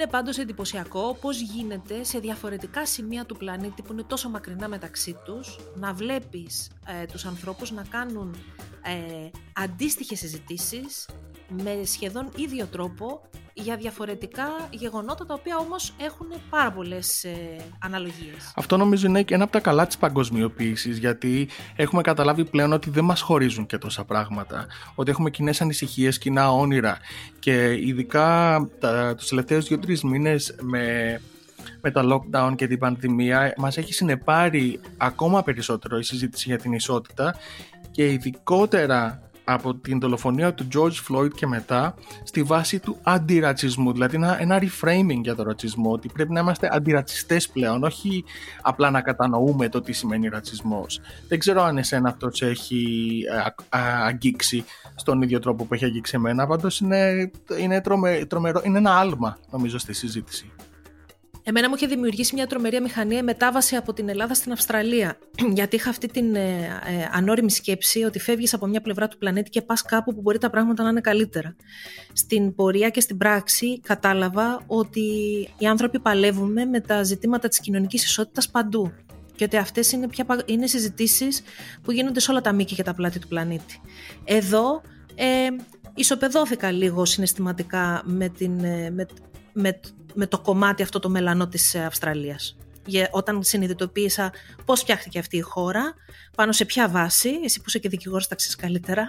Είναι 0.00 0.08
πάντως 0.08 0.38
εντυπωσιακό 0.38 1.16
πώς 1.20 1.40
γίνεται 1.40 2.04
σε 2.04 2.18
διαφορετικά 2.18 2.86
σημεία 2.86 3.24
του 3.24 3.36
πλανήτη 3.36 3.82
που 3.82 3.92
είναι 3.92 4.02
τόσο 4.02 4.28
μακρινά 4.28 4.68
μεταξύ 4.68 5.16
τους 5.24 5.58
να 5.74 5.92
βλέπεις 5.92 6.70
ε, 7.02 7.04
τους 7.06 7.24
ανθρώπους 7.24 7.70
να 7.70 7.84
κάνουν 7.84 8.36
ε, 8.82 9.30
αντίστοιχες 9.52 10.18
συζητήσεις 10.18 11.08
με 11.48 11.84
σχεδόν 11.84 12.28
ίδιο 12.36 12.66
τρόπο 12.66 13.20
για 13.54 13.76
διαφορετικά 13.76 14.48
γεγονότα 14.70 15.26
τα 15.26 15.34
οποία 15.34 15.56
όμως 15.56 15.92
έχουν 15.98 16.26
πάρα 16.50 16.72
πολλές 16.72 17.24
ε, 17.24 17.56
αναλογίες. 17.78 18.52
Αυτό 18.56 18.76
νομίζω 18.76 19.06
είναι 19.06 19.22
και 19.22 19.34
ένα 19.34 19.44
από 19.44 19.52
τα 19.52 19.60
καλά 19.60 19.86
της 19.86 19.98
παγκοσμιοποίησης 19.98 20.98
γιατί 20.98 21.48
έχουμε 21.76 22.02
καταλάβει 22.02 22.44
πλέον 22.44 22.72
ότι 22.72 22.90
δεν 22.90 23.04
μας 23.04 23.20
χωρίζουν 23.20 23.66
και 23.66 23.78
τόσα 23.78 24.04
πράγματα. 24.04 24.66
Ότι 24.94 25.10
έχουμε 25.10 25.30
κοινές 25.30 25.60
ανησυχίες, 25.60 26.18
κοινά 26.18 26.52
όνειρα 26.52 26.98
και 27.38 27.72
ειδικά 27.72 28.58
τα, 28.78 29.14
τους 29.14 29.28
τελευταίους 29.28 29.66
δύο-τρεις 29.66 30.02
μήνες 30.02 30.54
με, 30.60 31.20
με 31.80 31.90
τα 31.90 32.04
lockdown 32.04 32.52
και 32.56 32.66
την 32.66 32.78
πανδημία 32.78 33.54
μας 33.56 33.76
έχει 33.76 33.92
συνεπάρει 33.92 34.80
ακόμα 34.96 35.42
περισσότερο 35.42 35.98
η 35.98 36.02
συζήτηση 36.02 36.48
για 36.48 36.58
την 36.58 36.72
ισότητα 36.72 37.34
και 37.90 38.12
ειδικότερα 38.12 39.29
από 39.52 39.74
την 39.74 40.00
δολοφονία 40.00 40.54
του 40.54 40.66
George 40.74 41.14
Floyd 41.14 41.34
και 41.34 41.46
μετά 41.46 41.94
στη 42.22 42.42
βάση 42.42 42.78
του 42.78 42.96
αντιρατσισμού, 43.02 43.92
δηλαδή 43.92 44.16
ένα, 44.16 44.40
ένα 44.40 44.58
reframing 44.62 45.20
για 45.22 45.34
το 45.34 45.42
ρατσισμό, 45.42 45.92
ότι 45.92 46.08
πρέπει 46.08 46.32
να 46.32 46.40
είμαστε 46.40 46.68
αντιρατσιστές 46.72 47.48
πλέον, 47.48 47.84
όχι 47.84 48.24
απλά 48.62 48.90
να 48.90 49.00
κατανοούμε 49.00 49.68
το 49.68 49.80
τι 49.80 49.92
σημαίνει 49.92 50.28
ρατσισμός. 50.28 51.00
Δεν 51.28 51.38
ξέρω 51.38 51.62
αν 51.62 51.78
εσένα 51.78 52.08
αυτό 52.08 52.30
σε 52.30 52.46
έχει 52.46 53.08
ε, 53.30 53.36
α- 53.36 53.78
α- 53.80 54.04
αγγίξει 54.06 54.64
στον 54.94 55.22
ίδιο 55.22 55.38
τρόπο 55.38 55.64
που 55.64 55.74
έχει 55.74 55.84
αγγίξει 55.84 56.12
εμένα, 56.16 56.46
πάντως 56.46 56.80
είναι, 56.80 57.30
είναι, 57.58 57.80
τρομε, 57.80 58.24
τρομερό, 58.28 58.60
είναι 58.64 58.78
ένα 58.78 58.98
άλμα 58.98 59.38
νομίζω 59.50 59.78
στη 59.78 59.92
συζήτηση. 59.92 60.50
Εμένα 61.42 61.68
μου 61.68 61.74
είχε 61.74 61.86
δημιουργήσει 61.86 62.34
μια 62.34 62.46
τρομερή 62.46 62.80
μηχανία 62.80 63.18
η 63.18 63.22
μετάβαση 63.22 63.76
από 63.76 63.92
την 63.92 64.08
Ελλάδα 64.08 64.34
στην 64.34 64.52
Αυστραλία. 64.52 65.18
Γιατί 65.56 65.76
είχα 65.76 65.90
αυτή 65.90 66.08
την 66.08 66.34
ε, 66.34 66.40
ε, 66.40 67.08
ανώριμη 67.12 67.50
σκέψη 67.50 68.02
ότι 68.02 68.18
φεύγεις 68.18 68.54
από 68.54 68.66
μια 68.66 68.80
πλευρά 68.80 69.08
του 69.08 69.18
πλανήτη 69.18 69.50
και 69.50 69.62
πας 69.62 69.82
κάπου 69.82 70.14
που 70.14 70.20
μπορεί 70.20 70.38
τα 70.38 70.50
πράγματα 70.50 70.82
να 70.82 70.88
είναι 70.88 71.00
καλύτερα. 71.00 71.56
Στην 72.12 72.54
πορεία 72.54 72.88
και 72.88 73.00
στην 73.00 73.16
πράξη 73.16 73.80
κατάλαβα 73.80 74.62
ότι 74.66 75.00
οι 75.58 75.66
άνθρωποι 75.66 76.00
παλεύουμε 76.00 76.64
με 76.64 76.80
τα 76.80 77.02
ζητήματα 77.02 77.48
της 77.48 77.60
κοινωνικής 77.60 78.04
ισότητας 78.04 78.50
παντού. 78.50 78.92
Και 79.36 79.44
ότι 79.44 79.56
αυτές 79.56 79.92
είναι, 79.92 80.08
πια, 80.08 80.24
πα- 80.24 80.42
είναι 80.46 80.66
συζητήσεις 80.66 81.42
που 81.82 81.92
γίνονται 81.92 82.20
σε 82.20 82.30
όλα 82.30 82.40
τα 82.40 82.52
μήκη 82.52 82.74
και 82.74 82.82
τα 82.82 82.94
πλάτη 82.94 83.18
του 83.18 83.28
πλανήτη. 83.28 83.80
Εδώ 84.24 84.82
ε, 85.14 85.48
ισοπεδώθηκα 85.94 86.70
λίγο 86.70 87.04
συναισθηματικά 87.04 88.02
με, 88.04 88.28
την, 88.28 88.64
ε, 88.64 88.90
με, 88.90 89.06
με, 89.52 89.80
με 90.14 90.26
το 90.26 90.38
κομμάτι 90.38 90.82
αυτό 90.82 90.98
το 90.98 91.08
μελανό 91.08 91.48
της 91.48 91.74
ε, 91.74 91.84
Αυστραλίας. 91.84 92.56
Για, 92.86 93.08
όταν 93.12 93.42
συνειδητοποίησα 93.42 94.32
πώς 94.64 94.80
φτιάχτηκε 94.80 95.18
αυτή 95.18 95.36
η 95.36 95.40
χώρα, 95.40 95.94
πάνω 96.36 96.52
σε 96.52 96.64
ποια 96.64 96.88
βάση, 96.88 97.30
εσύ 97.44 97.58
που 97.58 97.64
είσαι 97.66 97.78
και 97.78 97.88
δικηγόρος 97.88 98.28
τα 98.28 98.34
ξέρεις 98.34 98.56
καλύτερα. 98.56 99.08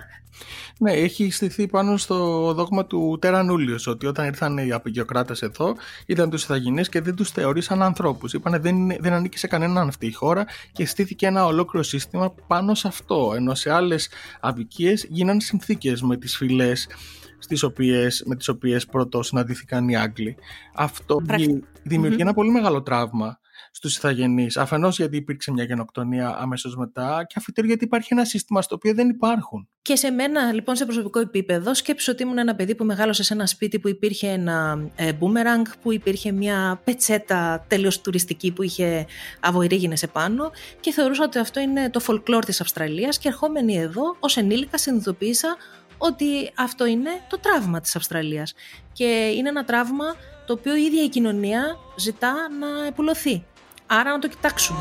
Ναι, 0.79 0.91
έχει 0.91 1.31
στηθεί 1.31 1.67
πάνω 1.67 1.97
στο 1.97 2.15
δόγμα 2.53 2.85
του 2.85 3.17
Τερανούλιος 3.21 3.87
ότι 3.87 4.05
όταν 4.05 4.25
ήρθαν 4.25 4.57
οι 4.57 4.71
απεικιοκράτες 4.71 5.41
εδώ 5.41 5.75
είδαν 6.05 6.29
τους 6.29 6.43
Ιθαγενείς 6.43 6.89
και 6.89 7.01
δεν 7.01 7.15
τους 7.15 7.29
θεωρήσαν 7.29 7.81
ανθρώπους. 7.81 8.33
Είπανε 8.33 8.57
δεν, 8.59 8.75
είναι- 8.75 8.97
δεν 8.99 9.13
ανήκει 9.13 9.37
σε 9.37 9.47
κανέναν 9.47 9.87
αυτή 9.87 10.05
η 10.07 10.11
χώρα 10.11 10.45
και 10.71 10.85
στήθηκε 10.85 11.25
ένα 11.25 11.45
ολόκληρο 11.45 11.85
σύστημα 11.85 12.33
πάνω 12.47 12.75
σε 12.75 12.87
αυτό. 12.87 13.33
Ενώ 13.35 13.55
σε 13.55 13.71
άλλες 13.71 14.09
αδικίες 14.39 15.05
γίναν 15.09 15.39
συνθήκες 15.41 16.01
με 16.01 16.17
τις 16.17 16.37
φυλές 16.37 16.87
στις 17.39 17.63
οποίες, 17.63 18.23
με 18.25 18.35
τις 18.35 18.47
οποίες 18.47 18.85
πρώτος 18.85 19.27
συναντήθηκαν 19.27 19.89
οι 19.89 19.95
Άγγλοι. 19.97 20.35
Αυτό 20.75 21.15
Πρακ- 21.15 21.39
δη- 21.39 21.63
δημιουργεί 21.83 22.21
ένα 22.21 22.33
πολύ 22.33 22.51
μεγάλο 22.51 22.81
τραύμα 22.81 23.39
στους 23.71 23.97
Ιθαγενείς, 23.97 24.57
αφενός 24.57 24.97
γιατί 24.97 25.17
υπήρξε 25.17 25.51
μια 25.51 25.63
γενοκτονία 25.63 26.37
αμέσως 26.39 26.75
μετά 26.75 27.25
και 27.27 27.35
αφετέρου 27.37 27.67
γιατί 27.67 27.83
υπάρχει 27.83 28.13
ένα 28.13 28.25
σύστημα 28.25 28.61
στο 28.61 28.75
οποίο 28.75 28.93
δεν 28.93 29.09
υπάρχουν. 29.09 29.67
Και 29.81 29.95
σε 29.95 30.09
μένα, 30.11 30.53
λοιπόν, 30.53 30.75
σε 30.75 30.85
προσωπικό 30.85 31.19
επίπεδο, 31.19 31.73
σκέψου 31.73 32.11
ότι 32.13 32.23
ήμουν 32.23 32.37
ένα 32.37 32.55
παιδί 32.55 32.75
που 32.75 32.85
μεγάλωσε 32.85 33.23
σε 33.23 33.33
ένα 33.33 33.45
σπίτι 33.45 33.79
που 33.79 33.87
υπήρχε 33.87 34.27
ένα 34.27 34.87
ε, 34.95 35.11
boomerang, 35.19 35.71
που 35.81 35.91
υπήρχε 35.91 36.31
μια 36.31 36.81
πετσέτα 36.83 37.65
τέλειως 37.67 38.01
τουριστική 38.01 38.51
που 38.51 38.63
είχε 38.63 39.05
αβοηρήγινες 39.39 40.03
επάνω 40.03 40.51
και 40.79 40.91
θεωρούσα 40.91 41.23
ότι 41.23 41.39
αυτό 41.39 41.59
είναι 41.59 41.89
το 41.89 42.01
folklore 42.07 42.45
της 42.45 42.61
Αυστραλίας 42.61 43.17
και 43.17 43.27
ερχόμενη 43.27 43.77
εδώ, 43.77 44.15
ως 44.19 44.37
ενήλικα, 44.37 44.77
συνειδητοποίησα 44.77 45.57
ότι 45.97 46.51
αυτό 46.55 46.85
είναι 46.85 47.09
το 47.29 47.39
τραύμα 47.39 47.81
της 47.81 47.95
Αυστραλίας. 47.95 48.53
Και 48.93 49.31
είναι 49.35 49.49
ένα 49.49 49.63
τραύμα 49.63 50.15
το 50.45 50.53
οποίο 50.53 50.75
η 50.75 50.81
ίδια 50.81 51.03
η 51.03 51.09
κοινωνία 51.09 51.77
ζητά 51.97 52.33
να 52.59 52.85
επουλωθεί. 52.87 53.45
Άρα 53.93 54.11
να 54.11 54.19
το 54.19 54.27
κοιτάξουμε. 54.27 54.79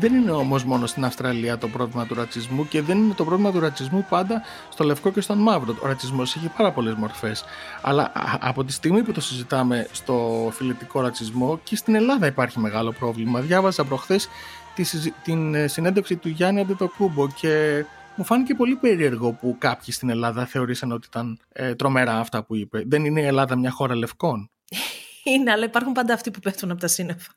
Δεν 0.00 0.14
είναι 0.14 0.30
όμως 0.30 0.64
μόνο 0.64 0.86
στην 0.86 1.04
Αυστραλία 1.04 1.58
το 1.58 1.68
πρόβλημα 1.68 2.06
του 2.06 2.14
ρατσισμού 2.14 2.68
και 2.68 2.82
δεν 2.82 2.98
είναι 2.98 3.14
το 3.14 3.24
πρόβλημα 3.24 3.50
του 3.52 3.60
ρατσισμού 3.60 4.06
πάντα 4.08 4.42
στο 4.68 4.84
λευκό 4.84 5.10
και 5.12 5.20
στον 5.20 5.38
μαύρο. 5.38 5.76
Ο 5.82 5.86
ρατσισμός 5.86 6.36
έχει 6.36 6.48
πάρα 6.56 6.72
πολλές 6.72 6.94
μορφές. 6.94 7.44
Αλλά 7.82 8.02
α- 8.02 8.38
από 8.40 8.64
τη 8.64 8.72
στιγμή 8.72 9.02
που 9.02 9.12
το 9.12 9.20
συζητάμε 9.20 9.88
στο 9.92 10.48
φιλετικό 10.54 11.00
ρατσισμό 11.00 11.60
και 11.64 11.76
στην 11.76 11.94
Ελλάδα 11.94 12.26
υπάρχει 12.26 12.58
μεγάλο 12.58 12.92
πρόβλημα. 12.92 13.40
Διάβασα 13.40 13.84
προχθές 13.84 14.28
τη 14.74 14.82
συζη- 14.82 15.14
την 15.22 15.54
ε, 15.54 15.66
συνέντευξη 15.66 16.16
του 16.16 16.28
Γιάννη 16.28 16.60
Αντετοκούμπο 16.60 17.28
και 17.28 17.84
μου 18.16 18.24
φάνηκε 18.24 18.54
πολύ 18.54 18.74
περίεργο 18.76 19.32
που 19.32 19.56
κάποιοι 19.58 19.92
στην 19.94 20.10
Ελλάδα 20.10 20.46
θεωρήσαν 20.46 20.92
ότι 20.92 21.06
ήταν 21.10 21.38
ε, 21.52 21.74
τρομερά 21.74 22.18
αυτά 22.18 22.42
που 22.44 22.56
είπε. 22.56 22.82
Δεν 22.86 23.04
είναι 23.04 23.20
η 23.20 23.24
Ελλάδα 23.24 23.56
μια 23.56 23.70
χώρα 23.70 23.94
λευκών; 23.96 24.50
Είναι, 25.34 25.50
αλλά 25.50 25.64
υπάρχουν 25.64 25.92
πάντα 25.92 26.14
αυτοί 26.14 26.30
που 26.30 26.40
πέφτουν 26.40 26.70
από 26.70 26.80
τα 26.80 26.88
σύννεφα. 26.88 27.32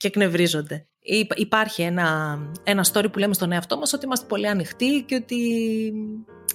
Και 0.00 0.06
εκνευρίζονται. 0.06 0.86
Υπ- 1.02 1.38
Υπάρχει 1.38 1.82
ένα, 1.82 2.38
ένα 2.62 2.84
story 2.92 3.12
που 3.12 3.18
λέμε 3.18 3.34
στον 3.34 3.52
εαυτό 3.52 3.76
μας 3.78 3.92
ότι 3.92 4.04
είμαστε 4.04 4.26
πολύ 4.26 4.48
ανοιχτοί 4.48 5.02
και 5.02 5.14
ότι, 5.14 5.36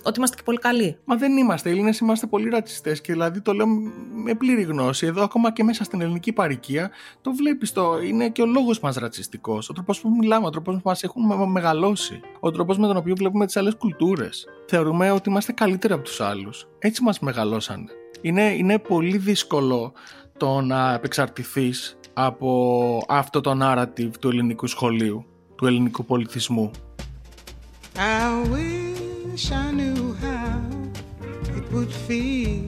ότι 0.03 0.17
είμαστε 0.17 0.35
και 0.35 0.41
πολύ 0.45 0.57
καλοί. 0.57 0.97
Μα 1.05 1.15
δεν 1.15 1.37
είμαστε. 1.37 1.69
Οι 1.69 1.71
Έλληνες 1.71 1.99
είμαστε 1.99 2.27
πολύ 2.27 2.49
ρατσιστές 2.49 3.01
και 3.01 3.11
δηλαδή 3.11 3.41
το 3.41 3.53
λέω 3.53 3.65
με 4.23 4.33
πλήρη 4.33 4.61
γνώση. 4.61 5.05
Εδώ, 5.05 5.23
ακόμα 5.23 5.51
και 5.53 5.63
μέσα 5.63 5.83
στην 5.83 6.01
ελληνική 6.01 6.33
παροικία, 6.33 6.91
το 7.21 7.33
βλέπεις. 7.33 7.71
Το... 7.71 7.99
Είναι 8.01 8.29
και 8.29 8.41
ο 8.41 8.45
λόγος 8.45 8.79
μας 8.79 8.95
ρατσιστικός. 8.95 9.69
Ο 9.69 9.73
τρόπος 9.73 10.01
που 10.01 10.09
μιλάμε, 10.19 10.45
ο 10.45 10.49
τρόπος 10.49 10.75
που 10.75 10.81
μας 10.83 11.03
έχουν 11.03 11.25
με- 11.25 11.45
μεγαλώσει. 11.45 12.19
Ο 12.39 12.51
τρόπος 12.51 12.77
με 12.77 12.87
τον 12.87 12.97
οποίο 12.97 13.15
βλέπουμε 13.15 13.45
τις 13.45 13.57
άλλες 13.57 13.75
κουλτούρες. 13.75 14.45
Θεωρούμε 14.67 15.11
ότι 15.11 15.29
είμαστε 15.29 15.51
καλύτεροι 15.51 15.93
από 15.93 16.03
τους 16.03 16.21
άλλους. 16.21 16.67
Έτσι 16.79 17.03
μας 17.03 17.19
μεγαλώσανε. 17.19 17.85
Είναι, 18.21 18.53
είναι 18.53 18.79
πολύ 18.79 19.17
δύσκολο 19.17 19.93
το 20.37 20.61
να 20.61 20.93
επεξαρτηθείς 20.93 21.97
από 22.17 23.01
αυτό 23.07 23.41
το 23.41 23.57
narrative 23.61 24.09
του 24.19 24.29
ελληνικού 24.29 24.67
σχολείου, 24.67 25.25
του 25.55 25.65
ελληνικού 25.65 26.05
πολιτισμού. 26.05 26.71
I 27.97 28.43
wish 28.53 29.45
I 29.51 29.71
knew 29.77 30.01
how 30.23 30.59
it 31.57 31.65
would 31.73 31.93
feel 32.07 32.63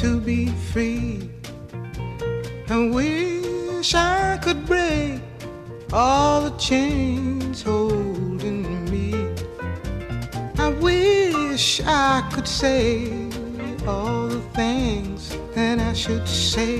to 0.00 0.08
be 0.28 0.40
free. 0.72 1.30
I 2.68 2.78
wish 2.98 3.90
I 3.94 4.38
could 4.44 4.60
break 4.72 5.20
all 5.92 6.36
the 6.46 6.54
chains 6.68 7.56
holding 7.70 8.62
me. 8.92 9.08
I 10.66 10.68
wish 10.86 11.66
I 12.08 12.14
could 12.32 12.48
say 12.62 12.86
all 13.90 14.28
the 14.36 14.42
things 14.60 15.20
that 15.54 15.76
I 15.90 15.92
should 16.02 16.26
say. 16.52 16.76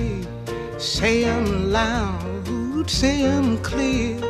Say 0.81 1.25
'em 1.25 1.47
loud, 1.75 2.85
say 3.01 3.17
'em 3.25 3.59
clear 3.69 4.23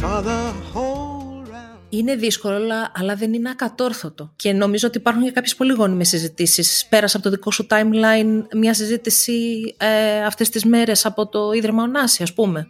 for 0.00 0.22
the 0.24 0.52
whole 0.74 1.46
round. 1.52 1.78
Είναι 1.88 2.14
δύσκολο, 2.14 2.54
αλλά- 2.54 2.92
αλλά 2.94 3.14
δεν 3.14 3.32
είναι 3.32 3.50
ακατόρθωτο. 3.50 4.32
Και 4.36 4.52
νομίζω 4.52 4.88
ότι 4.88 4.98
υπάρχουν 4.98 5.22
και 5.24 5.30
κάποιες 5.30 5.54
πολύ 5.54 5.72
γόνιμες 5.72 6.08
συζητήσεις. 6.08 6.86
Πέρασε 6.88 7.16
από 7.16 7.24
το 7.24 7.30
δικό 7.32 7.50
σου 7.50 7.66
timeline 7.70 8.46
μια 8.56 8.74
συζήτηση 8.74 9.34
ε, 9.78 10.24
αυτές 10.24 10.48
τις 10.48 10.64
μέρες 10.64 11.06
από 11.06 11.26
το 11.28 11.52
Ίδρυμα 11.52 11.82
Ωνάση, 11.82 12.22
ας 12.22 12.34
πούμε. 12.34 12.68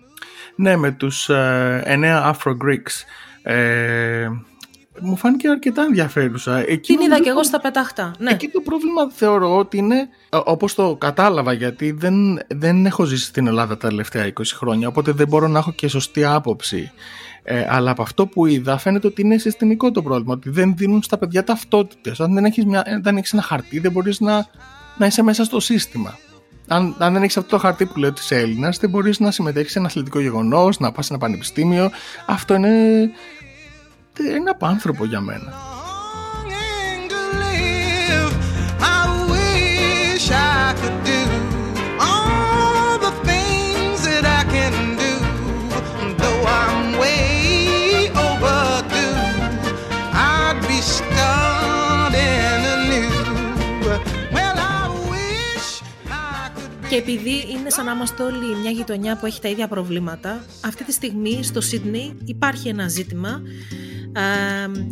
Ναι, 0.54 0.76
με 0.76 0.90
τους 0.90 1.28
ε, 1.28 1.82
εννέα 1.84 2.34
Afro-Greeks. 2.34 3.04
Ε, 3.42 4.28
μου 5.00 5.17
φάνηκε 5.17 5.49
αρκετά 5.49 5.83
ενδιαφέρουσα. 5.83 6.59
Εκεί 6.59 6.81
Την 6.81 6.95
είδα 6.95 7.02
νομίζω 7.09 7.23
και 7.23 7.28
εγώ 7.28 7.38
το- 7.38 7.45
στα 7.45 7.61
πετάχτα. 7.61 8.11
Ναι. 8.19 8.31
Εκεί 8.31 8.49
το 8.49 8.61
πρόβλημα 8.61 9.11
θεωρώ 9.11 9.57
ότι 9.59 9.76
είναι, 9.76 9.97
ε, 10.28 10.38
όπως 10.45 10.75
το 10.75 10.97
κατάλαβα, 10.97 11.52
γιατί 11.52 11.90
δεν, 11.90 12.38
δεν 12.49 12.87
έχω 12.87 13.05
ζήσει 13.05 13.25
στην 13.25 13.47
Ελλάδα 13.47 13.76
τα 13.76 13.88
τελευταία 13.88 14.26
20 14.26 14.55
χρόνια, 14.55 14.88
οπότε 14.88 15.12
δεν 15.12 15.28
μπορώ 15.28 15.49
να 15.49 15.59
έχω 15.59 15.73
και 15.73 15.88
σωστή 15.88 16.25
άποψη. 16.25 16.90
Ε, 17.43 17.67
αλλά 17.69 17.90
από 17.90 18.02
αυτό 18.02 18.26
που 18.26 18.47
είδα 18.47 18.78
φαίνεται 18.78 19.07
ότι 19.07 19.23
είναι 19.23 19.38
συστημικό 19.38 19.90
το 19.90 20.02
πρόβλημα, 20.02 20.33
ότι 20.33 20.50
δεν 20.50 20.75
δίνουν 20.76 21.02
στα 21.02 21.19
παιδιά 21.19 21.45
ταυτότητες. 21.45 22.21
Αν 22.21 22.35
δεν 22.35 22.45
έχεις, 22.45 22.64
μια, 22.64 22.83
ε, 22.87 22.99
δεν 23.02 23.17
έχεις 23.17 23.33
ένα 23.33 23.43
χαρτί 23.43 23.78
δεν 23.78 23.93
μπορείς 23.93 24.21
να, 24.21 24.47
να 24.99 25.07
είσαι 25.07 25.23
μέσα 25.23 25.45
στο 25.45 25.61
σύστημα. 25.61 26.19
Αν, 26.71 26.95
αν 26.99 27.12
δεν 27.12 27.23
έχεις 27.23 27.37
αυτό 27.37 27.50
το 27.50 27.59
χαρτί 27.59 27.87
που 27.87 27.99
λέει 27.99 28.11
ότι 28.11 28.21
είσαι 28.21 28.37
Έλληνας, 28.37 28.78
δεν 28.78 28.90
μπορείς 28.90 29.19
να 29.21 29.31
συμμετέχεις 29.31 29.73
σε 29.73 29.78
ένα 29.78 29.87
αθλητικό 29.88 30.21
γεγονός, 30.21 30.78
να 30.78 30.93
πας 30.93 31.07
σε 31.07 31.12
ένα 31.12 31.23
πανεπιστήμιο. 31.23 31.90
Αυτό 32.26 32.55
είναι. 32.55 32.71
Είναι 34.25 34.50
απάνθρωπο 34.50 35.04
για 35.04 35.20
μένα. 35.20 35.68
longing 36.48 37.08
to 37.12 37.20
live. 37.44 38.32
I 38.96 39.00
wish 39.32 40.26
I 40.30 40.75
could 40.80 40.98
do 41.12 41.22
all 42.08 42.98
the 43.06 43.12
things 43.28 43.98
that 44.08 44.25
I 44.40 44.42
can 44.54 44.75
do, 45.04 45.12
though 46.20 46.42
I'm 46.60 46.98
way 47.02 48.10
overdue. 48.26 49.16
I'd 50.12 50.58
be 50.70 50.78
starting 50.96 52.60
anew. 52.76 53.12
Well, 54.34 54.56
I 54.56 54.84
wish 55.12 55.82
I 56.10 56.50
could 56.54 56.72
be. 56.82 56.88
Και 56.88 56.96
επειδή 56.96 57.46
είναι 57.50 57.70
σαν 57.70 57.84
να 57.84 57.92
είμαστε 57.92 58.22
όλοι 58.22 58.56
μια 58.56 58.70
γειτονιά 58.70 59.16
που 59.16 59.26
έχει 59.26 59.40
τα 59.40 59.48
ίδια 59.48 59.68
προβλήματα, 59.68 60.44
αυτή 60.64 60.84
τη 60.84 60.92
στιγμή 60.92 61.42
στο 61.42 61.60
Σίδνεϊ 61.60 62.16
υπάρχει 62.25 62.68
ένα 62.68 62.88
ζήτημα 62.88 63.42
ε, 64.12 64.20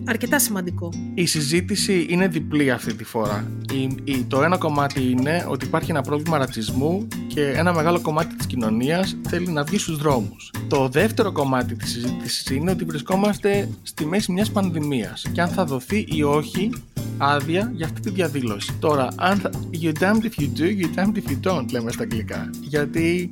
αρκετά 0.04 0.38
σημαντικό. 0.38 0.92
Η 1.14 1.26
συζήτηση 1.26 2.06
είναι 2.08 2.28
διπλή 2.28 2.70
αυτή 2.70 2.94
τη 2.94 3.04
φορά. 3.04 3.50
Η, 3.72 3.88
η- 4.04 4.24
το 4.28 4.42
ένα 4.42 4.56
κομμάτι 4.58 5.10
είναι 5.10 5.46
ότι 5.48 5.66
υπάρχει 5.66 5.90
ένα 5.90 6.00
πρόβλημα 6.00 6.38
ρατσισμού 6.38 7.06
και 7.26 7.46
ένα 7.56 7.74
μεγάλο 7.74 8.00
κομμάτι 8.00 8.34
της 8.36 8.46
κοινωνίας 8.46 9.16
θέλει 9.28 9.48
να 9.48 9.62
βγει 9.64 9.78
στους 9.78 9.96
δρόμους. 9.96 10.50
Το 10.68 10.88
δεύτερο 10.88 11.32
κομμάτι 11.32 11.74
της 11.76 11.90
συζήτησης 11.90 12.46
είναι 12.50 12.70
ότι 12.70 12.84
βρισκόμαστε 12.84 13.68
στη 13.82 14.06
μέση 14.06 14.32
μιας 14.32 14.50
πανδημίας 14.50 15.26
και 15.32 15.40
αν 15.40 15.48
θα 15.48 15.64
δοθεί 15.64 16.06
ή 16.08 16.22
όχι 16.22 16.70
άδεια 17.18 17.70
για 17.74 17.86
αυτή 17.86 18.00
τη 18.00 18.10
διαδήλωση. 18.10 18.72
Τώρα, 18.78 19.08
αν 19.16 19.36
θα, 19.38 19.50
you 19.82 19.92
damned 20.00 20.22
if 20.22 20.40
you 20.42 20.48
do, 20.58 20.62
you 20.80 20.98
damned 20.98 21.16
if 21.16 21.30
you 21.30 21.52
don't, 21.52 21.70
λέμε 21.70 21.92
στα 21.92 22.02
αγγλικά. 22.02 22.50
Γιατί 22.60 23.30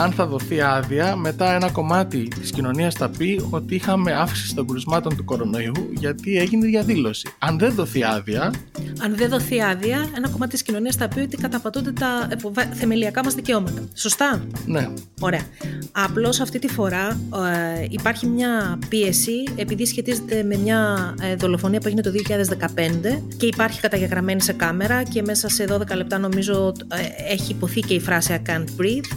αν 0.00 0.12
θα 0.12 0.26
δοθεί 0.26 0.60
άδεια, 0.60 1.16
μετά 1.16 1.54
ένα 1.54 1.70
κομμάτι 1.70 2.28
της 2.40 2.50
κοινωνίας 2.50 2.94
θα 2.94 3.08
πει 3.08 3.46
ότι 3.50 3.74
είχαμε 3.74 4.12
αύξηση 4.12 4.54
των 4.54 4.66
κρουσμάτων 4.66 5.16
του 5.16 5.24
κορονοϊού 5.24 5.90
γιατί 5.92 6.36
έγινε 6.36 6.66
διαδήλωση. 6.66 7.34
Αν 7.38 7.58
δεν 7.58 7.74
δοθεί 7.74 8.04
άδεια, 8.04 8.52
Αν 9.02 9.16
δεν 9.16 9.28
δοθεί 9.28 9.62
άδεια, 9.62 10.08
ένα 10.16 10.28
κομμάτι 10.28 10.52
της 10.52 10.62
κοινωνίας 10.62 10.96
θα 10.96 11.08
πει 11.08 11.20
ότι 11.20 11.36
καταπατούνται 11.36 11.92
τα 11.92 12.28
ε, 12.56 12.74
θεμελιακά 12.74 13.24
μας 13.24 13.34
δικαιώματα. 13.34 13.82
Σωστά; 13.94 14.42
ναι, 14.66 14.88
Ωραία. 15.20 15.42
Απλώς 15.92 16.40
αυτή 16.40 16.58
τη 16.58 16.68
φορά 16.68 17.20
ε, 17.78 17.86
υπάρχει 17.88 18.26
μια 18.26 18.78
πίεση 18.88 19.44
επειδή 19.56 19.86
σχετίζεται 19.86 20.42
με 20.42 20.56
μια 20.56 21.14
ε, 21.22 21.34
δολοφονία 21.34 21.80
που 21.80 21.86
έγινε 21.86 22.02
το 22.02 22.10
2015 22.28 23.22
και 23.36 23.46
υπάρχει 23.46 23.80
καταγεγραμμένη 23.80 24.42
σε 24.42 24.52
κάμερα 24.52 25.02
και 25.02 25.22
μέσα 25.22 25.48
σε 25.48 25.64
12 25.68 25.96
λεπτά 25.96 26.18
νομίζω 26.18 26.72
ε, 26.88 27.32
έχει 27.32 27.52
υποθεί 27.52 27.80
και 27.80 27.94
η 27.94 28.00
φράση 28.00 28.42
I 28.44 28.50
can't 28.50 28.64
breathe 28.80 29.10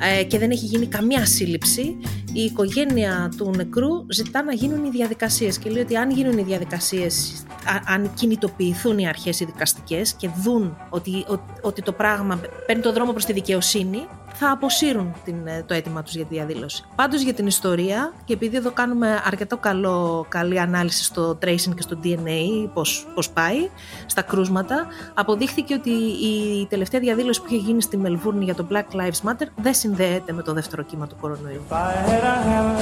ε, 0.00 0.24
και 0.24 0.38
δεν 0.38 0.50
έχει 0.50 0.64
γίνει 0.64 0.86
καμία 0.86 1.26
σύλληψη. 1.26 1.96
Η 2.32 2.40
οικογένεια 2.42 3.32
του 3.36 3.52
νεκρού 3.56 3.90
ζητά 4.08 4.42
να 4.42 4.52
γίνουν 4.52 4.84
οι 4.84 4.90
διαδικασίες 4.90 5.58
και 5.58 5.70
λέει 5.70 5.82
ότι 5.82 5.96
αν 5.96 6.10
γίνουν 6.10 6.38
οι 6.38 6.42
διαδικασίες, 6.42 7.44
α- 7.64 7.94
αν 7.94 8.14
κινητοποιηθούν 8.14 8.98
οι 8.98 9.08
αρχές 9.08 9.40
οι 9.40 9.44
δικαστικές 9.44 10.12
και 10.12 10.30
δουν 10.42 10.76
ότι, 10.90 11.24
ότι, 11.28 11.52
ότι 11.62 11.82
το 11.82 11.92
πράγμα 11.92 12.40
παίρνει 12.66 12.82
το 12.82 12.92
δρόμο 12.92 13.12
προς 13.12 13.24
τη 13.24 13.32
δικαιοσύνη, 13.32 14.06
θα 14.38 14.50
αποσύρουν 14.50 15.14
την, 15.24 15.46
ε, 15.46 15.64
το 15.66 15.74
αίτημα 15.74 16.02
τους 16.02 16.14
για 16.14 16.24
τη 16.24 16.34
διαδήλωση. 16.34 16.84
Πάντως 16.94 17.20
για 17.20 17.34
την 17.34 17.46
ιστορία, 17.46 18.12
και 18.24 18.32
επειδή 18.32 18.56
εδώ 18.56 18.70
κάνουμε 18.70 19.22
αρκετό 19.24 19.56
καλό, 19.56 20.26
καλή 20.28 20.60
ανάλυση 20.60 21.04
στο 21.04 21.38
tracing 21.42 21.74
και 21.74 21.82
στο 21.82 21.98
DNA, 22.04 22.68
πώς, 22.72 23.06
πώς 23.14 23.30
πάει, 23.30 23.68
στα 24.06 24.22
κρούσματα, 24.22 24.86
αποδείχθηκε 25.14 25.74
ότι 25.74 25.90
η 25.90 26.66
τελευταία 26.68 27.00
διαδήλωση 27.00 27.40
που 27.40 27.46
είχε 27.48 27.56
γίνει 27.56 27.82
στη 27.82 27.96
Μελβούρνη 27.96 28.44
για 28.44 28.54
το 28.54 28.66
Black 28.70 28.96
Lives 28.96 29.30
Matter 29.30 29.46
δεν 29.56 29.74
συνδέεται 29.74 30.32
με 30.32 30.42
το 30.42 30.52
δεύτερο 30.52 30.82
κύμα 30.82 31.06
του 31.06 31.16
κορονοϊού. 31.20 31.62
If 31.68 31.72
I 31.72 31.92
had 32.08 32.24
a 32.32 32.36
hammer, 32.48 32.80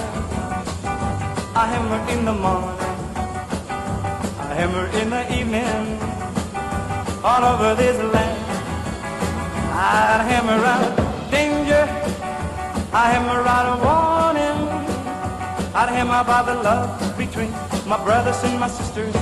a 1.61 1.65
hammer 1.73 2.01
in 2.13 2.21
the 2.29 2.37
morning, 2.45 2.79
a 4.41 4.55
hammer 4.59 4.87
in 5.01 5.07
the 5.15 5.23
evening, 5.39 5.85
all 7.29 7.43
over 7.53 7.71
this 7.81 7.99
land. 8.13 8.45
I'd 9.77 10.23
hammer 10.29 10.61
out 10.75 10.95
danger, 10.97 11.04
I'd 12.97 13.11
hammer 13.13 13.41
out 13.55 13.67
a 13.73 13.77
warning, 13.87 14.61
I'd 15.81 15.89
hammer 15.97 16.19
about 16.25 16.45
the 16.49 16.55
love 16.67 16.91
between 17.23 17.51
my 17.91 17.99
brothers 18.07 18.39
and 18.47 18.55
my 18.63 18.71
sisters, 18.79 19.15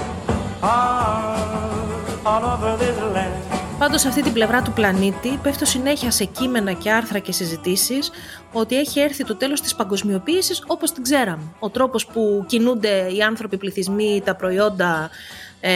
all, 0.63 2.29
all 2.31 2.45
over 2.53 2.73
this 2.81 2.99
land. 3.15 3.43
Πάντως 3.79 4.01
σε 4.01 4.09
αυτή 4.09 4.23
την 4.23 4.33
πλευρά 4.33 4.63
του 4.63 4.73
πλανήτη 4.73 5.39
πέφτω 5.43 5.65
συνέχεια 5.65 6.11
σε 6.11 6.25
κείμενα 6.25 6.73
και 6.73 6.91
άρθρα 6.91 7.19
και 7.19 7.33
συζητήσεις 7.33 8.11
ότι 8.53 8.79
έχει 8.79 9.01
έρθει 9.01 9.25
το 9.25 9.37
τέλος 9.37 9.61
της 9.61 9.75
παγκοσμιοποίησης 9.75 10.65
όπως 10.67 10.93
την 10.93 11.03
ξέραμε. 11.03 11.43
Ο 11.59 11.69
τρόπος 11.71 12.07
που 12.07 12.45
κινούνται 12.47 13.13
οι 13.17 13.23
άνθρωποι, 13.23 13.55
οι 13.55 13.59
πληθυσμοί, 13.59 14.23
τα 14.25 14.35
προϊόντα 14.35 15.11
ε, 15.61 15.73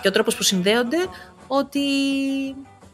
και 0.00 0.08
ο 0.08 0.10
τρόπος 0.10 0.36
που 0.36 0.42
συνδέονται 0.42 1.06
ότι 1.46 1.80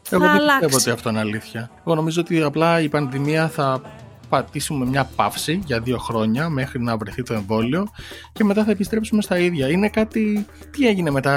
θα 0.01 0.15
εγώ 0.15 0.25
δεν 0.25 0.35
αλλάξει. 0.35 0.59
πιστεύω 0.59 0.77
ότι 0.77 0.89
αυτό 0.89 1.09
είναι 1.09 1.19
αλήθεια. 1.19 1.69
Εγώ 1.85 1.95
νομίζω 1.95 2.21
ότι 2.21 2.41
απλά 2.41 2.81
η 2.81 2.89
πανδημία 2.89 3.47
θα 3.47 3.81
πατήσουμε 4.29 4.85
μια 4.85 5.09
παύση 5.15 5.59
για 5.65 5.79
δύο 5.79 5.97
χρόνια 5.97 6.49
μέχρι 6.49 6.81
να 6.81 6.97
βρεθεί 6.97 7.23
το 7.23 7.33
εμβόλιο 7.33 7.87
και 8.33 8.43
μετά 8.43 8.63
θα 8.63 8.71
επιστρέψουμε 8.71 9.21
στα 9.21 9.37
ίδια. 9.37 9.69
Είναι 9.69 9.89
κάτι... 9.89 10.45
Τι 10.71 10.87
έγινε 10.87 11.11
μετά 11.11 11.35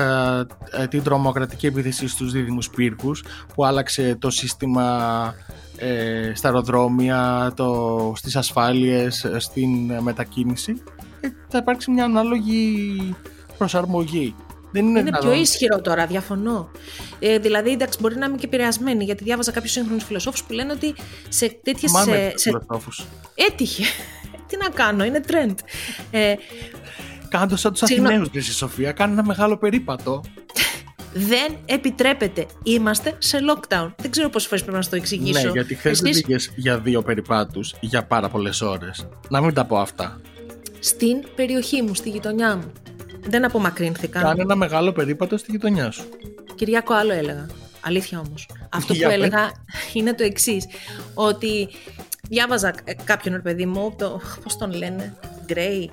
ε, 0.70 0.86
την 0.86 1.02
τρομοκρατική 1.02 1.66
επίθεση 1.66 2.08
στους 2.08 2.32
δίδυμους 2.32 2.70
πύργους 2.70 3.24
που 3.54 3.64
άλλαξε 3.64 4.16
το 4.20 4.30
σύστημα 4.30 5.34
ε, 5.76 6.32
στα 6.34 6.48
αεροδρόμια, 6.48 7.52
το, 7.56 8.12
στις 8.16 8.36
ασφάλειες, 8.36 9.24
ε, 9.24 9.38
στην 9.38 9.90
ε, 9.90 10.00
μετακίνηση; 10.00 10.82
Ε, 11.20 11.28
θα 11.48 11.58
υπάρξει 11.58 11.90
μια 11.90 12.04
ανάλογη 12.04 13.14
προσαρμογή. 13.58 14.34
Δεν 14.72 14.86
είναι, 14.86 14.98
Είναι 14.98 15.10
πιο 15.10 15.18
δυνατόν- 15.20 15.42
ισχυρό 15.42 15.80
τώρα, 15.80 16.06
διαφωνώ. 16.06 16.70
Ε, 17.18 17.38
δηλαδή, 17.38 17.70
εντάξει, 17.70 17.98
μπορεί 18.02 18.16
να 18.16 18.26
είμαι 18.26 18.36
και 18.36 18.46
επηρεασμένη, 18.46 19.04
γιατί 19.04 19.24
διάβαζα 19.24 19.52
κάποιους 19.52 19.72
σύγχρονους 19.72 20.04
φιλοσόφους 20.04 20.44
που 20.44 20.52
λένε 20.52 20.72
ότι 20.72 20.94
σε 21.28 21.48
τέτοιες. 21.62 21.90
Θυμάμαι 21.90 22.16
Σε, 22.16 22.30
τους 22.32 22.42
σε, 22.42 22.50
φιλοσόφους. 22.50 23.04
έτυχε. 23.34 23.84
να 24.62 24.68
κάνω, 24.68 25.04
είναι 25.04 25.20
trend. 25.26 25.54
Ε, 26.10 26.34
Κάντε 27.28 27.56
σαν 27.56 27.70
τους 27.72 27.80
Συγγνώμη. 27.84 28.08
Αθηναίους, 28.08 28.28
Χρυσή 28.30 28.52
Σοφία. 28.52 28.92
Κάνε 28.92 29.12
ένα 29.12 29.24
μεγάλο 29.24 29.56
περίπατο. 29.58 30.20
δεν 31.30 31.56
επιτρέπεται. 31.64 32.46
Είμαστε 32.62 33.14
σε 33.18 33.38
lockdown. 33.38 33.92
Δεν 33.96 34.10
ξέρω 34.10 34.28
πόσες 34.28 34.48
φορές 34.48 34.62
πρέπει 34.62 34.76
να 34.76 34.82
σου 34.82 34.90
το 34.90 34.96
εξηγήσω. 34.96 35.46
Ναι, 35.46 35.50
γιατί 35.50 35.74
χθες 35.74 36.00
δεν 36.00 36.10
Εσείς 36.10 36.22
πήγε 36.26 36.38
για 36.56 36.78
δύο 36.78 37.02
περιπάτους 37.02 37.74
για 37.80 38.04
πάρα 38.04 38.28
πολλές 38.28 38.60
ώρες. 38.60 39.08
Να 39.28 39.40
μην 39.40 39.54
τα 39.54 39.64
πω 39.64 39.76
αυτά. 39.78 40.20
στην 40.78 41.16
περιοχή 41.34 41.82
μου, 41.82 41.94
στη 41.94 42.08
γειτονιά 42.10 42.56
μου. 42.56 42.72
Δεν 43.20 43.44
απομακρύνθηκαν. 43.44 44.22
Κάνε 44.22 44.42
ένα 44.42 44.56
μεγάλο 44.56 44.92
περίπατο 44.92 45.36
στη 45.36 45.50
γειτονιά 45.50 45.90
σου. 45.90 46.04
Κυριάκο, 46.54 46.94
άλλο 46.94 47.12
έλεγα. 47.12 47.46
Αλήθεια 47.80 48.18
όμως. 48.26 48.48
Αυτό 48.68 48.92
Για 48.92 49.02
που 49.08 49.14
πες. 49.14 49.22
έλεγα 49.22 49.52
είναι 49.92 50.14
το 50.14 50.24
εξής. 50.24 50.66
Ότι 51.14 51.68
διάβαζα 52.28 52.74
ε, 52.84 52.92
κάποιον 53.04 53.34
ρε 53.34 53.40
παιδί 53.40 53.66
μου, 53.66 53.94
το, 53.98 54.20
πώς 54.42 54.56
τον 54.56 54.72
λένε, 54.72 55.16
Γκρέι. 55.46 55.90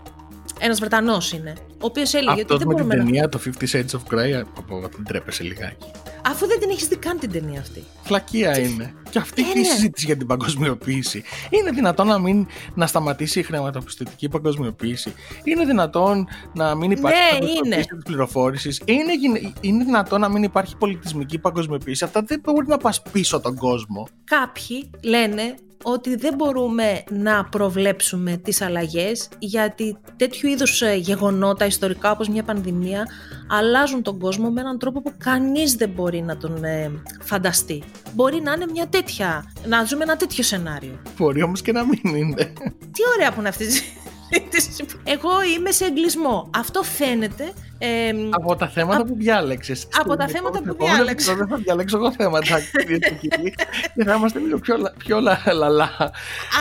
Ένας 0.60 0.80
Βρετανός 0.80 1.32
είναι, 1.32 1.54
ο 1.74 1.86
οποίος 1.86 2.14
έλεγε 2.14 2.32
ότι 2.32 2.42
Αυτό 2.42 2.58
δεν 2.58 2.68
με 2.68 2.74
την 2.74 2.84
μπορούμε 2.86 3.04
να... 3.04 3.12
ταινία 3.12 3.30
το 3.30 3.40
50 3.60 3.64
Shades 3.72 4.00
of 4.00 4.14
Grey. 4.16 4.44
Από 4.58 4.90
την 4.96 5.04
τρέπεσαι 5.04 5.44
λιγάκι. 5.44 5.92
Αφού 6.28 6.48
δεν 6.48 6.60
την 6.60 6.70
έχεις 6.70 6.88
δει 6.88 6.96
καν 6.96 7.20
την 7.20 7.32
ταινία 7.32 7.60
αυτή. 7.60 7.84
Φλακία 8.04 8.60
είναι. 8.60 8.94
Και 9.10 9.20
αυτή 9.20 9.42
Ε, 9.42 9.46
και 9.46 9.58
η 9.60 9.62
ναι. 9.62 9.68
συζήτηση 9.68 10.06
για 10.06 10.18
την 10.18 10.28
παγκοσμιοποίηση. 10.28 11.24
Είναι 11.50 11.70
δυνατόν 11.72 12.08
να, 12.08 12.20
μην, 12.20 12.48
να 12.74 12.88
σταματήσει 12.88 13.40
η 13.40 13.44
χρηματοπιστωτική 13.44 14.30
παγκοσμιοποίηση; 14.30 15.14
Είναι 15.44 15.66
δυνατόν 15.66 16.28
να 16.54 16.76
μην 16.76 16.92
υπάρχει 16.92 17.18
Ναι, 17.20 17.30
παγκοσμιοποίηση 17.40 17.76
είναι. 17.76 17.76
της 17.96 18.04
πληροφόρησης; 18.06 18.82
Είναι, 18.86 19.14
γυ- 19.16 19.54
είναι 19.62 19.84
δυνατόν 19.84 20.20
να 20.20 20.30
μην 20.30 20.44
υπάρχει 20.44 20.78
πολιτισμική 20.78 21.38
παγκοσμιοποίηση; 21.40 22.04
Αυτά 22.04 22.22
δεν 22.22 22.40
μπορεί 22.44 22.68
να 22.68 22.78
πας 22.78 23.02
πίσω 23.02 23.40
τον 23.40 23.56
κόσμο. 23.56 24.08
Κάποιοι 24.24 24.90
λένε 25.04 25.56
ότι 25.84 26.16
δεν 26.16 26.34
μπορούμε 26.36 27.04
να 27.10 27.46
προβλέψουμε 27.46 28.38
τις 28.38 28.62
αλλαγές 28.62 29.30
γιατί 29.40 29.98
τέτοιου 30.16 30.50
είδους 30.50 30.82
ε, 30.82 30.94
γεγονότα 30.96 31.66
ιστορικά 31.66 32.12
όπως 32.12 32.30
μια 32.30 32.44
πανδημία 32.44 33.06
αλλάζουν 33.50 34.02
τον 34.02 34.20
κόσμο 34.20 34.50
με 34.50 34.62
έναν 34.62 34.80
τρόπο 34.80 35.02
που 35.02 35.14
κανείς 35.18 35.76
δεν 35.76 35.90
μπορεί 35.90 36.22
να 36.22 36.38
τον 36.38 36.64
ε, 36.64 36.92
φανταστεί. 37.22 37.84
Μπορεί 38.14 38.42
να 38.42 38.52
είναι 38.52 38.66
μια 38.72 38.88
τέτοια, 38.88 39.54
να 39.66 39.84
ζούμε 39.84 40.04
ένα 40.04 40.18
τέτοιο 40.18 40.44
σενάριο. 40.44 41.02
Μπορεί 41.18 41.42
όμως 41.42 41.62
και 41.62 41.72
να 41.72 41.86
μην 41.86 42.16
είναι. 42.16 42.54
Τι 42.94 43.02
ωραία 43.16 43.32
που 43.32 43.40
είναι 43.40 43.50
αυτή 43.50 43.64
η 43.64 43.70
συζήτηση. 43.70 44.86
Εγώ 45.04 45.30
είμαι 45.58 45.72
σε 45.72 45.86
εγκλισμό. 45.86 46.50
Αυτό 46.56 46.84
φαίνεται. 46.84 47.54
Ε, 47.78 48.12
από 48.30 48.56
τα 48.56 48.68
θέματα 48.68 49.04
που 49.06 49.16
διάλεξες. 49.18 49.88
από 50.00 50.16
τα 50.16 50.28
θέματα 50.28 50.62
που 50.64 50.76
διάλεξα. 50.86 51.36
Δεν 51.36 51.48
θα 51.48 51.58
διαλέξω 51.58 51.98
εγώ 51.98 52.12
θέματα, 52.12 52.60
κυρίε 52.78 52.98
και 52.98 53.14
κύριοι. 53.28 53.54
Και 53.96 54.04
θα 54.04 54.14
είμαστε 54.16 54.40
λίγο 54.40 54.60
πιο, 54.60 54.78
λα- 54.78 54.94
πιο 54.98 55.20
λα- 55.20 55.54
λαλά. 55.54 56.12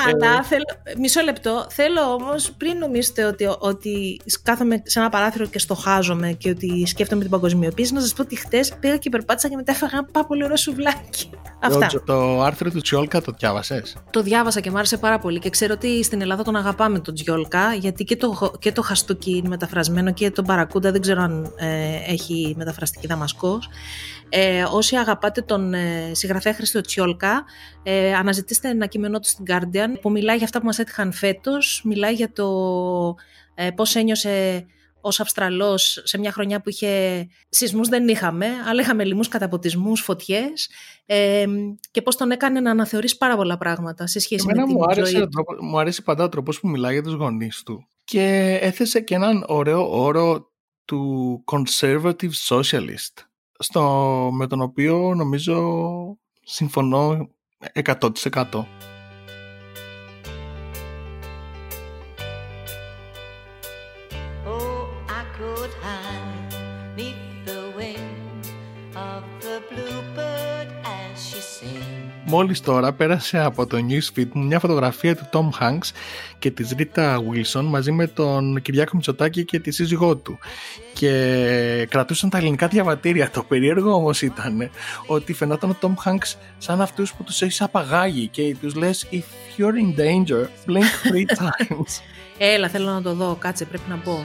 Αλλά 0.06 0.42
θέλω, 0.42 0.64
μισό 0.98 1.20
λεπτό. 1.22 1.66
Θέλω 1.70 2.00
όμως, 2.00 2.50
πριν 2.56 2.78
νομίζετε 2.78 3.24
ότι, 3.24 3.48
ότι 3.58 4.20
κάθομαι 4.42 4.82
σε 4.84 4.98
ένα 4.98 5.08
παράθυρο 5.08 5.46
και 5.46 5.58
στοχάζομαι 5.58 6.32
και 6.32 6.50
ότι 6.50 6.86
σκέφτομαι 6.86 7.20
την 7.20 7.30
παγκοσμιοποίηση, 7.30 7.92
να 7.92 8.00
σας 8.00 8.12
πω 8.12 8.22
ότι 8.22 8.36
χτες 8.36 8.72
πήγα 8.80 8.96
και 8.96 9.10
περπάτησα 9.10 9.48
και 9.48 9.56
μετά 9.56 9.72
έφαγα 9.72 9.92
ένα 9.98 10.06
πάρα 10.12 10.26
πολύ 10.26 10.44
ωραίο 10.44 10.56
σουβλάκι. 10.56 11.30
Αυτά. 11.62 11.86
Το, 11.86 12.00
το 12.00 12.42
άρθρο 12.42 12.70
του 12.70 12.80
Τσιόλκα 12.80 13.20
το 13.20 13.32
διάβασες; 13.38 13.96
Το 14.10 14.22
διάβασα 14.22 14.60
και 14.60 14.70
μου 14.70 14.76
άρεσε 14.76 14.96
πάρα 14.96 15.18
πολύ 15.18 15.38
και 15.38 15.50
ξέρω 15.50 15.74
ότι 15.76 16.02
στην 16.04 16.20
Ελλάδα 16.20 16.42
τον 16.42 16.56
αγαπάμε 16.56 16.98
τον 17.00 17.14
Τζιόλκα 17.14 17.74
γιατί 17.74 18.04
και 18.04 18.16
το, 18.16 18.52
και 18.58 18.72
το 18.72 18.82
χαστούκι 18.82 19.36
είναι 19.36 19.48
μεταφρασμένο 19.48 20.12
και 20.12 20.30
τον 20.30 20.44
Παρακούντα 20.44 20.90
δεν 20.92 21.00
ξέρω 21.06 21.22
αν 21.22 21.52
ε, 21.56 22.12
έχει 22.12 22.54
μεταφραστεί 22.56 22.98
και 22.98 23.06
Δαμασκός. 23.06 23.68
Ε, 24.28 24.64
όσοι 24.72 24.96
αγαπάτε 24.96 25.42
τον 25.42 25.74
ε, 25.74 26.10
συγγραφέα 26.12 26.54
Χρήστο 26.54 26.80
Τσιόλκα 26.80 27.44
ε, 27.82 28.14
αναζητήστε 28.14 28.68
ένα 28.68 28.86
κείμενό 28.86 29.18
του 29.18 29.28
στην 29.28 29.44
Guardian 29.48 30.00
που 30.00 30.10
μιλάει 30.10 30.36
για 30.36 30.44
αυτά 30.44 30.58
που 30.58 30.66
μας 30.66 30.78
έτυχαν 30.78 31.12
φέτος, 31.12 31.80
μιλάει 31.84 32.14
για 32.14 32.32
το 32.32 32.48
ε, 33.54 33.70
πώς 33.70 33.94
ένιωσε 33.94 34.66
ως 35.00 35.20
Αυστραλός 35.20 36.00
σε 36.04 36.18
μια 36.18 36.32
χρονιά 36.32 36.60
που 36.60 36.68
είχε 36.68 37.26
σεισμούς 37.48 37.88
δεν 37.88 38.08
είχαμε, 38.08 38.46
αλλά 38.68 38.80
είχαμε 38.80 39.04
λοιμούς, 39.04 39.28
καταποτισμούς, 39.28 40.00
φωτιές 40.00 40.70
ε, 41.06 41.44
και 41.90 42.02
πώς 42.02 42.16
τον 42.16 42.30
έκανε 42.30 42.60
να 42.60 42.70
αναθεωρήσει 42.70 43.16
πάρα 43.16 43.36
πολλά 43.36 43.58
πράγματα 43.58 44.06
σε 44.06 44.18
σχέση 44.18 44.46
Εμένα 44.48 44.66
με 44.66 44.72
την 44.72 44.76
μου 44.76 44.84
άρεσε, 44.90 45.10
ζωή 45.10 45.22
ο 45.22 45.28
τρόπο- 45.28 45.64
μου 45.64 45.78
αρέσει 45.78 46.02
πάντα 46.02 46.24
ο 46.24 46.28
τρόπος 46.28 46.60
που 46.60 46.68
μιλάει 46.68 46.92
για 46.92 47.02
τους 47.02 47.12
γονείς 47.14 47.62
του. 47.62 47.86
Και 48.04 48.58
έθεσε 48.60 49.00
και 49.00 49.14
έναν 49.14 49.44
ωραίο 49.46 50.02
όρο 50.02 50.50
του 50.86 51.44
conservative 51.46 52.32
socialist, 52.48 53.24
στο, 53.58 53.82
με 54.32 54.46
τον 54.46 54.60
οποίο 54.60 55.14
νομίζω 55.14 56.18
συμφωνώ 56.44 57.28
100%. 57.74 58.64
Μόλις 72.36 72.60
τώρα 72.60 72.92
πέρασε 72.92 73.38
από 73.38 73.66
το 73.66 73.76
newsfeed 73.88 74.28
μου 74.32 74.44
μια 74.44 74.58
φωτογραφία 74.58 75.16
του 75.16 75.28
Tom 75.32 75.62
Hanks 75.62 75.90
και 76.38 76.50
της 76.50 76.74
Rita 76.78 77.16
Wilson 77.16 77.62
μαζί 77.62 77.92
με 77.92 78.06
τον 78.06 78.62
Κυριάκο 78.62 78.90
Μητσοτάκη 78.94 79.44
και 79.44 79.60
τη 79.60 79.70
σύζυγό 79.70 80.16
του 80.16 80.38
και 80.94 81.86
κρατούσαν 81.90 82.30
τα 82.30 82.38
ελληνικά 82.38 82.68
διαβατήρια. 82.68 83.30
Το 83.30 83.42
περίεργο 83.42 83.92
όμως 83.92 84.22
ήταν 84.22 84.70
ότι 85.06 85.32
φαινόταν 85.32 85.70
ο 85.70 85.76
Tom 85.80 85.94
Hanks 86.04 86.34
σαν 86.58 86.80
αυτούς 86.80 87.14
που 87.14 87.24
τους 87.24 87.42
έχεις 87.42 87.62
απαγάγει 87.62 88.26
και 88.28 88.56
τους 88.60 88.74
λες 88.74 89.06
If 89.10 89.60
you're 89.60 89.74
in 89.74 90.00
danger, 90.00 90.46
blink 90.66 91.10
three 91.10 91.26
times. 91.42 92.02
Έλα, 92.38 92.68
θέλω 92.68 92.90
να 92.90 93.02
το 93.02 93.14
δω. 93.14 93.36
Κάτσε, 93.40 93.64
πρέπει 93.64 93.88
να 93.88 93.96
πω. 93.96 94.22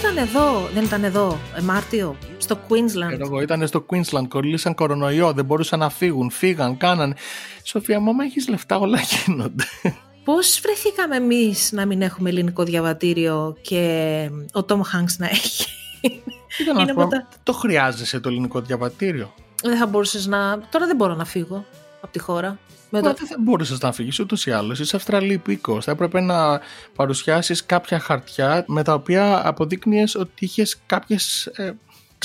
Ήταν 0.00 0.16
εδώ, 0.16 0.68
δεν 0.74 0.84
ήταν 0.84 1.04
εδώ, 1.04 1.38
ε, 1.56 1.60
Μάρτιο, 1.60 2.16
στο 2.38 2.58
Queensland. 2.68 3.06
Ξέρω 3.08 3.24
εγώ, 3.24 3.40
ήταν 3.40 3.66
στο 3.66 3.84
Queensland, 3.90 4.28
κολλήσαν 4.28 4.74
κορονοϊό, 4.74 5.32
δεν 5.32 5.44
μπορούσαν 5.44 5.78
να 5.78 5.88
φύγουν, 5.90 6.30
φύγαν, 6.30 6.76
κάναν. 6.76 7.14
Σοφία, 7.62 8.00
μάμα, 8.00 8.24
έχεις 8.24 8.48
λεφτά, 8.48 8.78
όλα 8.78 8.98
γίνονται. 9.00 9.64
Πώς 10.24 10.60
βρεθήκαμε 10.62 11.16
εμείς 11.16 11.72
να 11.72 11.86
μην 11.86 12.02
έχουμε 12.02 12.28
ελληνικό 12.28 12.62
διαβατήριο 12.62 13.56
και 13.60 13.80
ο 14.52 14.64
Tom 14.68 14.76
Hanks 14.76 15.14
να 15.18 15.26
έχει; 15.28 15.66
Ήταν 16.60 16.74
να 16.76 16.82
Είναι 16.82 16.90
σου 16.90 16.96
πω, 16.96 17.02
από 17.02 17.10
τα- 17.10 17.28
το 17.42 17.52
χρειάζεσαι 17.52 18.20
το 18.20 18.28
ελληνικό 18.28 18.60
διαβατήριο. 18.60 19.34
δεν 19.62 19.76
θα 19.76 19.86
μπορούσες 19.86 20.26
να... 20.26 20.58
Τώρα 20.70 20.86
δεν 20.86 20.96
μπορώ 20.96 21.14
να 21.14 21.24
φύγω 21.24 21.64
από 22.00 22.12
τη 22.12 22.18
χώρα. 22.18 22.58
Με 22.90 23.00
το... 23.00 23.06
Μα 23.08 23.14
δεν 23.14 23.26
θα 23.26 23.36
μπορούσες 23.38 23.80
να 23.80 23.92
φύγεις 23.92 24.18
ούτως 24.18 24.46
ή 24.46 24.50
άλλως. 24.50 24.78
Είσαι 24.78 24.96
Αυστραλή 24.96 25.32
υπήκο. 25.32 25.80
Θα 25.80 25.90
έπρεπε 25.90 26.20
να 26.20 26.60
παρουσιάσεις 26.96 27.66
κάποια 27.66 27.98
χαρτιά 27.98 28.64
με 28.68 28.82
τα 28.82 28.94
οποία 28.94 29.48
αποδείκνυες 29.48 30.14
ότι 30.14 30.44
είχες 30.44 30.80
κάποιες. 30.86 31.46
Ε, 31.46 31.72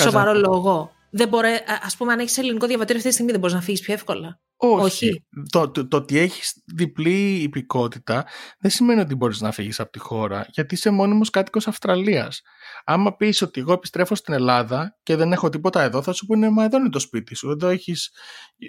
Σοβαρό 0.02 0.32
καζα- 0.32 0.46
λόγο. 0.48 0.90
Δεν 1.10 1.28
μπορεί, 1.28 1.48
ας 1.82 1.96
πούμε, 1.96 2.12
αν 2.12 2.18
έχεις 2.18 2.38
ελληνικό 2.38 2.66
διαβατήριο 2.66 2.96
αυτή 2.96 3.08
τη 3.08 3.14
στιγμή, 3.14 3.30
δεν 3.30 3.40
μπορείς 3.40 3.54
να 3.54 3.62
φύγεις 3.62 3.80
πιο 3.80 3.94
εύκολα. 3.94 4.40
Όχι. 4.56 4.84
Όχι. 4.84 5.24
Το, 5.50 5.68
το, 5.70 5.88
το 5.88 5.96
ότι 5.96 6.18
έχεις 6.18 6.62
διπλή 6.74 7.34
υπηκότητα 7.34 8.26
δεν 8.58 8.70
σημαίνει 8.70 9.00
ότι 9.00 9.14
μπορείς 9.14 9.40
να 9.40 9.52
φύγεις 9.52 9.80
από 9.80 9.90
τη 9.90 9.98
χώρα, 9.98 10.46
γιατί 10.50 10.74
είσαι 10.74 10.90
μόνιμος 10.90 11.30
κάτοικος 11.30 11.66
Αυστραλίας. 11.66 12.40
Άμα 12.88 13.16
πεις 13.16 13.42
ότι 13.42 13.60
εγώ 13.60 13.72
επιστρέφω 13.72 14.14
στην 14.14 14.34
Ελλάδα 14.34 14.98
και 15.02 15.16
δεν 15.16 15.32
έχω 15.32 15.48
τίποτα 15.48 15.82
εδώ, 15.82 16.02
θα 16.02 16.12
σου 16.12 16.26
πούνε 16.26 16.50
Μα 16.50 16.64
εδώ 16.64 16.78
είναι 16.78 16.88
το 16.88 16.98
σπίτι 16.98 17.34
σου. 17.34 17.50
Εδώ 17.50 17.68
έχεις 17.68 18.10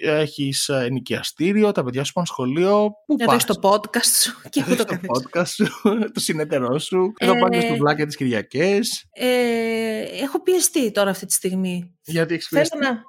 έχεις 0.01 0.69
ε, 0.69 0.84
ενοικιαστήριο, 0.86 1.71
τα 1.71 1.84
παιδιά 1.84 2.03
σου 2.03 2.13
πάνε 2.13 2.25
σχολείο. 2.27 2.89
Πού 3.06 3.15
Εδώ 3.19 3.25
πας; 3.25 3.36
έχει 3.36 3.60
το 3.60 3.69
podcast 3.69 4.21
σου 4.23 4.41
και 4.49 4.60
Εδώ 4.60 4.71
ούτω 4.73 4.84
έχεις 4.84 4.86
το 4.86 5.08
καθεξής. 5.08 5.25
podcast 5.25 5.47
σου, 5.47 5.82
το 6.13 6.19
συνεταιρό 6.19 6.80
σου. 6.80 7.13
Εδώ 7.17 7.34
Ε, 7.36 7.39
πάνε 7.39 7.60
στο 7.62 7.75
βλάκια 7.75 8.06
τις 8.06 8.15
Κυριακές. 8.15 9.06
Ε, 9.12 10.01
έχω 10.21 10.41
πιεστεί 10.41 10.91
τώρα 10.91 11.10
αυτή 11.10 11.25
τη 11.25 11.34
στιγμή. 11.34 11.95
Γιατί 12.03 12.34
έχεις 12.34 12.47
Θέλω 12.47 12.67
πιεστεί; 12.71 12.88
να... 12.88 13.01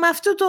Με 0.00 0.06
αυτό 0.06 0.34
το, 0.34 0.46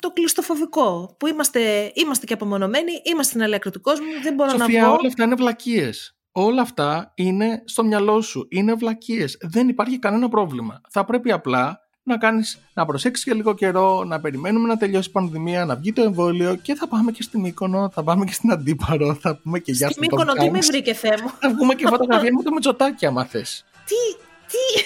το 0.00 0.10
κλειστοφοβικό 0.12 1.16
που 1.18 1.26
είμαστε, 1.26 1.92
είμαστε 1.94 2.26
και 2.26 2.32
απομονωμένοι, 2.32 2.92
είμαστε 3.02 3.30
στην 3.32 3.42
αλέκρη 3.42 3.70
του 3.70 3.80
κόσμου, 3.80 4.06
δεν 4.22 4.34
μπορώ 4.34 4.50
Σοφία, 4.50 4.80
να 4.80 4.86
βγω. 4.86 4.96
όλα 4.98 5.08
αυτά 5.08 5.24
είναι 5.24 5.34
βλακίες. 5.34 6.17
Όλα 6.40 6.62
αυτά 6.62 7.12
είναι 7.14 7.62
στο 7.64 7.84
μυαλό 7.84 8.20
σου. 8.20 8.46
Είναι 8.50 8.74
βλακίες. 8.74 9.38
Δεν 9.40 9.68
υπάρχει 9.68 9.98
κανένα 9.98 10.28
πρόβλημα. 10.28 10.80
Θα 10.90 11.04
πρέπει 11.04 11.32
απλά 11.32 11.80
να 12.02 12.16
κάνεις, 12.16 12.58
να 12.74 12.86
προσέξεις 12.86 13.24
για 13.24 13.34
λίγο 13.34 13.54
καιρό, 13.54 14.04
να 14.04 14.20
περιμένουμε 14.20 14.68
να 14.68 14.76
τελειώσει 14.76 15.08
η 15.08 15.12
πανδημία, 15.12 15.64
να 15.64 15.76
βγει 15.76 15.92
το 15.92 16.02
εμβόλιο 16.02 16.54
και 16.54 16.74
θα 16.74 16.88
πάμε 16.88 17.10
και 17.12 17.22
στην 17.22 17.40
Μύκονο, 17.40 17.90
θα 17.92 18.02
πάμε 18.02 18.24
και 18.24 18.32
στην 18.32 18.50
Αντίπαρο, 18.50 19.14
θα 19.14 19.36
πούμε 19.36 19.58
και 19.58 19.72
γεια 19.72 19.88
Στη 19.90 20.04
στον 20.04 20.06
Tom 20.06 20.10
Μύκονο, 20.10 20.32
τι 20.32 20.50
με 20.50 20.58
Hanks. 20.58 20.66
βρήκε 20.70 20.94
Θεέ 20.94 21.14
μου; 21.22 21.30
Θα 21.38 21.50
βγούμε 21.50 21.74
και 21.74 21.86
φωτογραφία 21.86 22.30
με 22.32 22.42
το 22.42 22.52
Μητσοτάκι 22.52 23.06
άμα 23.06 23.24
θες. 23.24 23.64
Τι, 23.84 24.24
τι; 24.46 24.82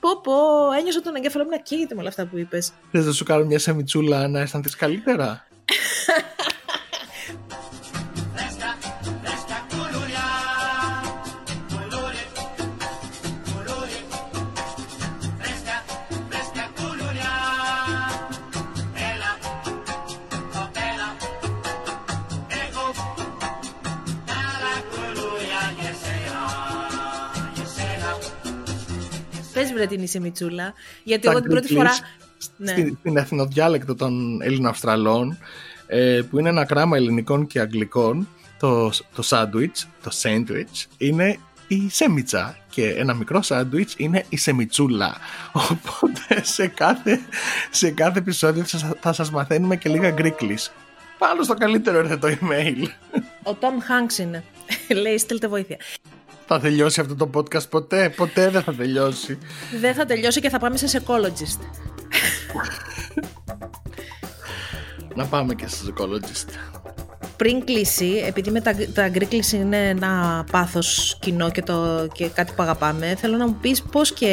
πω 0.00 0.20
πω, 0.20 0.32
ένιωσα 0.78 1.00
τον 1.00 1.14
εγκέφαλο 1.14 1.44
μου 1.44 1.50
να 1.50 1.58
καίγεται 1.58 1.94
με 1.94 2.00
όλα 2.00 2.08
αυτά 2.08 2.26
που 2.26 2.38
είπες. 2.38 2.72
Θες 2.90 3.06
να 3.06 3.12
σου 3.12 3.24
κάνω 3.24 3.44
μια 3.44 3.58
σεμιτσούλα 3.58 4.28
να 4.28 4.40
αισθανθείς 4.40 4.76
καλύτερα; 4.76 5.46
βρε 29.74 29.86
την 29.86 30.02
Ισεμιτσούλα, 30.02 30.72
γιατί 31.04 31.24
Τα 31.24 31.30
εγώ 31.30 31.40
την 31.40 31.50
πρώτη 31.50 31.66
Greek 31.70 31.74
φορά... 31.76 31.90
Lists 31.92 32.46
Ναι. 32.56 32.70
στην, 32.70 32.96
στην 33.00 33.16
εθνοδιάλεκτο 33.16 33.94
των 33.94 34.42
Έλληνο-Αυστραλών, 34.42 35.38
ε, 35.86 36.20
που 36.30 36.38
είναι 36.38 36.48
ένα 36.48 36.64
κράμα 36.64 36.96
ελληνικών 36.96 37.46
και 37.46 37.60
αγγλικών, 37.60 38.28
το, 38.58 38.88
το 38.88 39.22
sandwich, 39.24 39.86
το 40.02 40.10
sandwich, 40.22 40.84
είναι 40.98 41.38
η 41.68 41.88
σέμιτσα 41.90 42.58
και 42.70 42.88
ένα 42.88 43.14
μικρό 43.14 43.42
σάντουιτς 43.42 43.94
είναι 43.96 44.24
η 44.28 44.36
σεμιτσούλα. 44.36 45.16
Οπότε 45.52 46.40
σε 46.42 46.66
κάθε, 46.66 47.20
σε 47.70 47.90
κάθε 47.90 48.18
επεισόδιο 48.18 48.62
θα, 48.64 48.78
σας- 48.78 48.90
θα 49.00 49.12
σας 49.12 49.30
μαθαίνουμε 49.30 49.76
και 49.76 49.88
λίγα 49.88 50.10
γκρίκλις. 50.10 50.72
Πάνω 51.18 51.42
στο 51.42 51.54
καλύτερο 51.54 51.98
ήρθε 51.98 52.16
το 52.16 52.28
email. 52.28 52.86
Ο 53.42 53.54
Τόμ 53.54 53.78
Χάνξ 53.80 54.18
είναι. 54.18 54.44
Λέει, 55.02 55.18
στείλτε 55.18 55.48
βοήθεια. 55.48 55.76
Θα 56.46 56.60
τελειώσει 56.60 57.00
αυτό 57.00 57.14
το 57.14 57.30
podcast 57.34 57.68
ποτέ, 57.68 58.08
ποτέ 58.16 58.50
δεν 58.50 58.62
θα 58.62 58.74
τελειώσει. 58.74 59.38
Δεν 59.80 59.94
θα 59.94 60.04
τελειώσει 60.04 60.40
και 60.40 60.48
θα 60.48 60.58
πάμε 60.58 60.76
σε 60.76 61.02
psychologist. 61.06 61.58
Να 65.14 65.26
πάμε 65.26 65.54
και 65.54 65.66
στο 65.66 65.92
psychologist. 65.96 66.48
Πριν 67.36 67.64
κλείσει, 67.64 68.22
επειδή 68.26 68.50
με 68.50 68.60
τα, 68.60 68.74
τα 68.94 69.08
γκρίκλις 69.08 69.52
είναι 69.52 69.88
ένα 69.88 70.44
πάθος 70.50 71.18
κοινό 71.20 71.50
και, 71.50 71.62
το, 71.62 72.06
και 72.12 72.28
κάτι 72.28 72.52
που 72.56 72.62
αγαπάμε, 72.62 73.14
θέλω 73.18 73.36
να 73.36 73.46
μου 73.46 73.56
πεις 73.60 73.82
πώς 73.82 74.12
και 74.12 74.28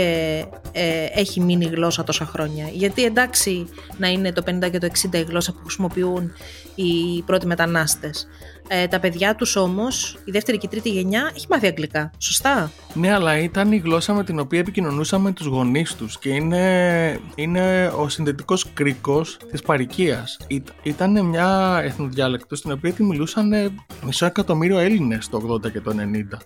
ε, 0.71 1.06
έχει 1.13 1.39
μείνει 1.39 1.65
η 1.65 1.69
γλώσσα 1.69 2.04
τόσα 2.04 2.26
χρόνια. 2.26 2.67
Γιατί 2.74 3.04
εντάξει 3.04 3.67
να 3.97 4.08
είναι 4.08 4.32
το 4.32 4.43
50 4.45 4.71
και 4.71 4.78
το 4.78 4.88
60 5.12 5.15
η 5.15 5.21
γλώσσα 5.21 5.52
που 5.52 5.60
χρησιμοποιούν 5.63 6.32
οι 6.76 7.21
πρώτοι 7.26 7.45
μετανάστες. 7.45 8.28
Ε, 8.74 8.88
τα 8.88 9.00
παιδιά 9.00 9.36
τους 9.36 9.56
όμως, 9.56 10.18
η 10.26 10.32
δεύτερη 10.32 10.58
και 10.58 10.66
η 10.66 10.70
τρίτη 10.70 10.90
γενιά, 10.90 11.32
έχει 11.36 11.46
μάθει 11.50 11.68
αγγλικά. 11.68 12.12
Σωστά; 12.18 12.72
Ναι, 12.94 13.14
αλλά 13.14 13.38
ήταν 13.38 13.72
η 13.72 13.78
γλώσσα 13.78 14.14
με 14.14 14.24
την 14.24 14.40
οποία 14.40 14.60
επικοινωνούσαμε 14.60 15.24
με 15.24 15.32
τους 15.32 15.46
γονείς 15.46 15.96
τους 15.96 16.20
και 16.20 16.30
είναι, 16.30 17.20
είναι 17.36 17.88
ο 17.98 18.10
συνδετικός 18.10 18.66
κρίκος 18.74 19.38
της 19.52 19.62
παροικίας. 19.62 20.38
Ή- 20.48 20.64
Ήταν 20.84 21.26
μια 21.26 21.80
εθνοδιάλεκτος 21.84 22.60
στην 22.60 22.72
οποία 22.72 22.94
τη 22.94 23.04
μιλούσαν 23.04 23.54
ε, 23.54 23.70
μισό 24.06 24.26
εκατομμύριο 24.26 24.78
Έλληνες 24.80 25.30
το 25.30 25.60
80 25.66 25.72
και 25.72 25.82
το 25.82 25.92
90. 25.92 26.38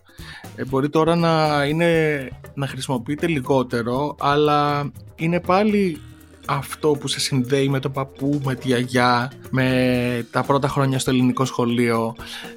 Ε, 0.56 0.66
μπορεί 0.66 0.90
τώρα 0.90 1.16
να, 1.16 1.64
είναι, 1.66 2.30
να 2.54 2.68
χρησιμοποιείται 2.68 3.28
λιγότερο, 3.28 4.16
αλλά 4.20 4.92
είναι 5.16 5.40
πάλι 5.40 6.02
αυτό 6.46 6.92
που 6.92 7.08
σε 7.08 7.20
συνδέει 7.20 7.70
με 7.70 7.80
τον 7.80 7.92
παππού, 7.92 8.42
με 8.46 8.56
τη 8.56 8.68
γιαγιά, 8.68 9.32
με 9.50 10.28
τα 10.32 10.44
πρώτα 10.44 10.68
χρόνια 10.68 11.00
στο 11.00 11.10
ελληνικό 11.10 11.46
σχολείο, 11.46 12.16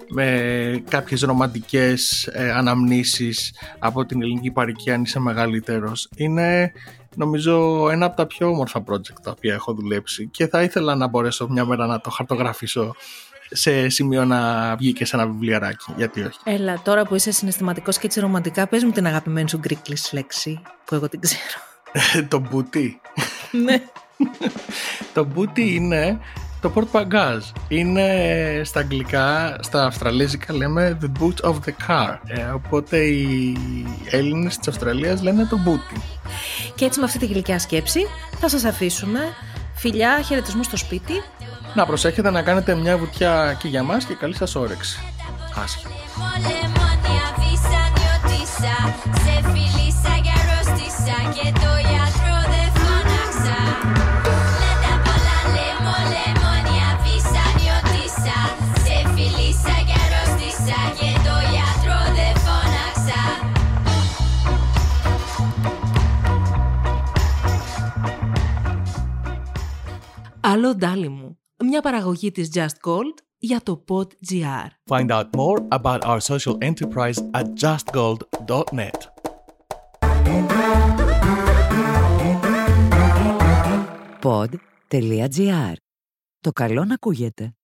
με 0.09 0.83
κάποιες 0.89 1.21
ρομαντικές 1.21 2.27
ε, 2.33 2.51
αναμνήσεις 2.51 3.55
από 3.79 4.05
την 4.07 4.23
ελληνική 4.23 4.51
παροικία 4.51 4.95
αν 4.95 5.03
είσαι 5.03 5.19
μεγαλύτερος. 5.19 6.09
Είναι 6.17 6.73
νομίζω 7.15 7.87
ένα 7.91 8.07
από 8.07 8.17
τα 8.17 8.27
πιο 8.27 8.49
όμορφα 8.49 8.83
project 8.91 9.21
τα 9.23 9.31
οποία 9.31 9.55
έχω 9.55 9.73
δουλέψει 9.73 10.29
και 10.29 10.47
θα 10.47 10.63
ήθελα 10.63 10.95
να 10.95 11.09
μπορέσω 11.09 11.49
μια 11.49 11.65
μέρα 11.65 11.87
να 11.87 12.01
το 12.01 12.11
χαρτογραφήσω 12.11 12.95
σε 13.51 13.89
σημείο 13.89 14.25
να 14.25 14.75
βγει 14.77 14.93
και 14.93 15.05
σε 15.05 15.17
ένα 15.17 15.27
βιβλιαράκι, 15.27 15.93
γιατί 15.97 16.21
όχι. 16.21 16.39
Έλα, 16.45 16.81
τώρα 16.83 17.05
που 17.05 17.15
είσαι 17.15 17.31
συναισθηματικός 17.31 17.99
και 17.99 18.07
έτσι 18.07 18.21
ρομαντικά, 18.21 18.67
πες 18.67 18.85
μου 18.85 18.91
την 18.91 19.07
αγαπημένη 19.07 19.49
σου 19.49 19.59
γκρίκλις 19.59 20.13
λέξη, 20.13 20.61
που 20.85 20.95
εγώ 20.95 21.09
την 21.09 21.21
ξέρω. 21.21 21.43
το 22.29 22.39
μπούτι. 22.39 23.01
Ναι. 23.51 23.83
Το 25.15 25.25
μπούτι 25.25 25.75
είναι 25.75 26.19
το 26.61 26.73
portbagage. 26.75 27.53
Είναι 27.69 28.07
στα 28.65 28.81
αγγλικά, 28.81 29.57
στα 29.61 29.85
αυστραλέζικα 29.85 30.55
λέμε 30.55 30.99
the 31.03 31.23
boot 31.23 31.51
of 31.51 31.55
the 31.55 31.89
car. 31.89 32.17
Ε, 32.27 32.43
οπότε 32.43 32.99
οι 32.99 33.57
Έλληνες 34.11 34.57
της 34.59 34.69
Αυστραλίας 34.69 35.23
λένε 35.23 35.45
το 35.45 35.59
μπούτι. 35.59 36.03
Και 36.75 36.85
έτσι 36.85 36.99
με 36.99 37.05
αυτή 37.05 37.19
τη 37.19 37.27
γλυκιά 37.27 37.59
σκέψη 37.59 38.01
θα 38.39 38.49
σας 38.49 38.65
αφήσουμε. 38.65 39.21
Φιλιά, 39.75 40.23
χαιρετισμού 40.23 40.63
στο 40.63 40.77
σπίτι. 40.77 41.23
Να 41.75 41.87
προσέχετε 41.87 42.31
να 42.31 42.43
κάνετε 42.43 42.75
μια 42.75 42.99
βουτιά 42.99 43.57
και 43.63 43.69
για 43.69 43.83
μας 43.83 44.05
και 44.05 44.15
καλή 44.15 44.35
σας 44.35 44.55
όρεξη. 44.55 45.01
Άσχημα. 45.65 45.93
Λεμόνια, 46.41 47.27
βίσα, 47.39 47.83
νιώτησα 47.97 48.77
Σε 49.23 49.35
φίλησα 49.51 50.15
και 50.25 50.33
αρρώστησα 50.41 51.17
Και 51.35 51.53
το 51.53 51.73
γιατρό 51.91 52.48
Άλλο 70.51 70.75
ντάλι 70.75 71.09
μου. 71.09 71.39
Μια 71.65 71.83
παραγωγή 71.83 72.31
της 72.31 72.51
Just 72.55 72.89
Gold 72.89 73.23
για 73.39 73.61
το 73.63 73.85
PodGR. 73.89 74.69
Find 74.91 75.11
out 75.11 75.27
more 75.37 75.67
about 75.69 76.01
our 76.05 76.21
social 76.21 76.57
enterprise 76.59 77.19
at 77.33 77.45
justgold.net. 77.63 78.99
Pod.gr. 84.21 85.73
Το 86.41 86.53
καλό 86.53 86.85
να 86.85 86.95
ακούγεται. 86.95 87.58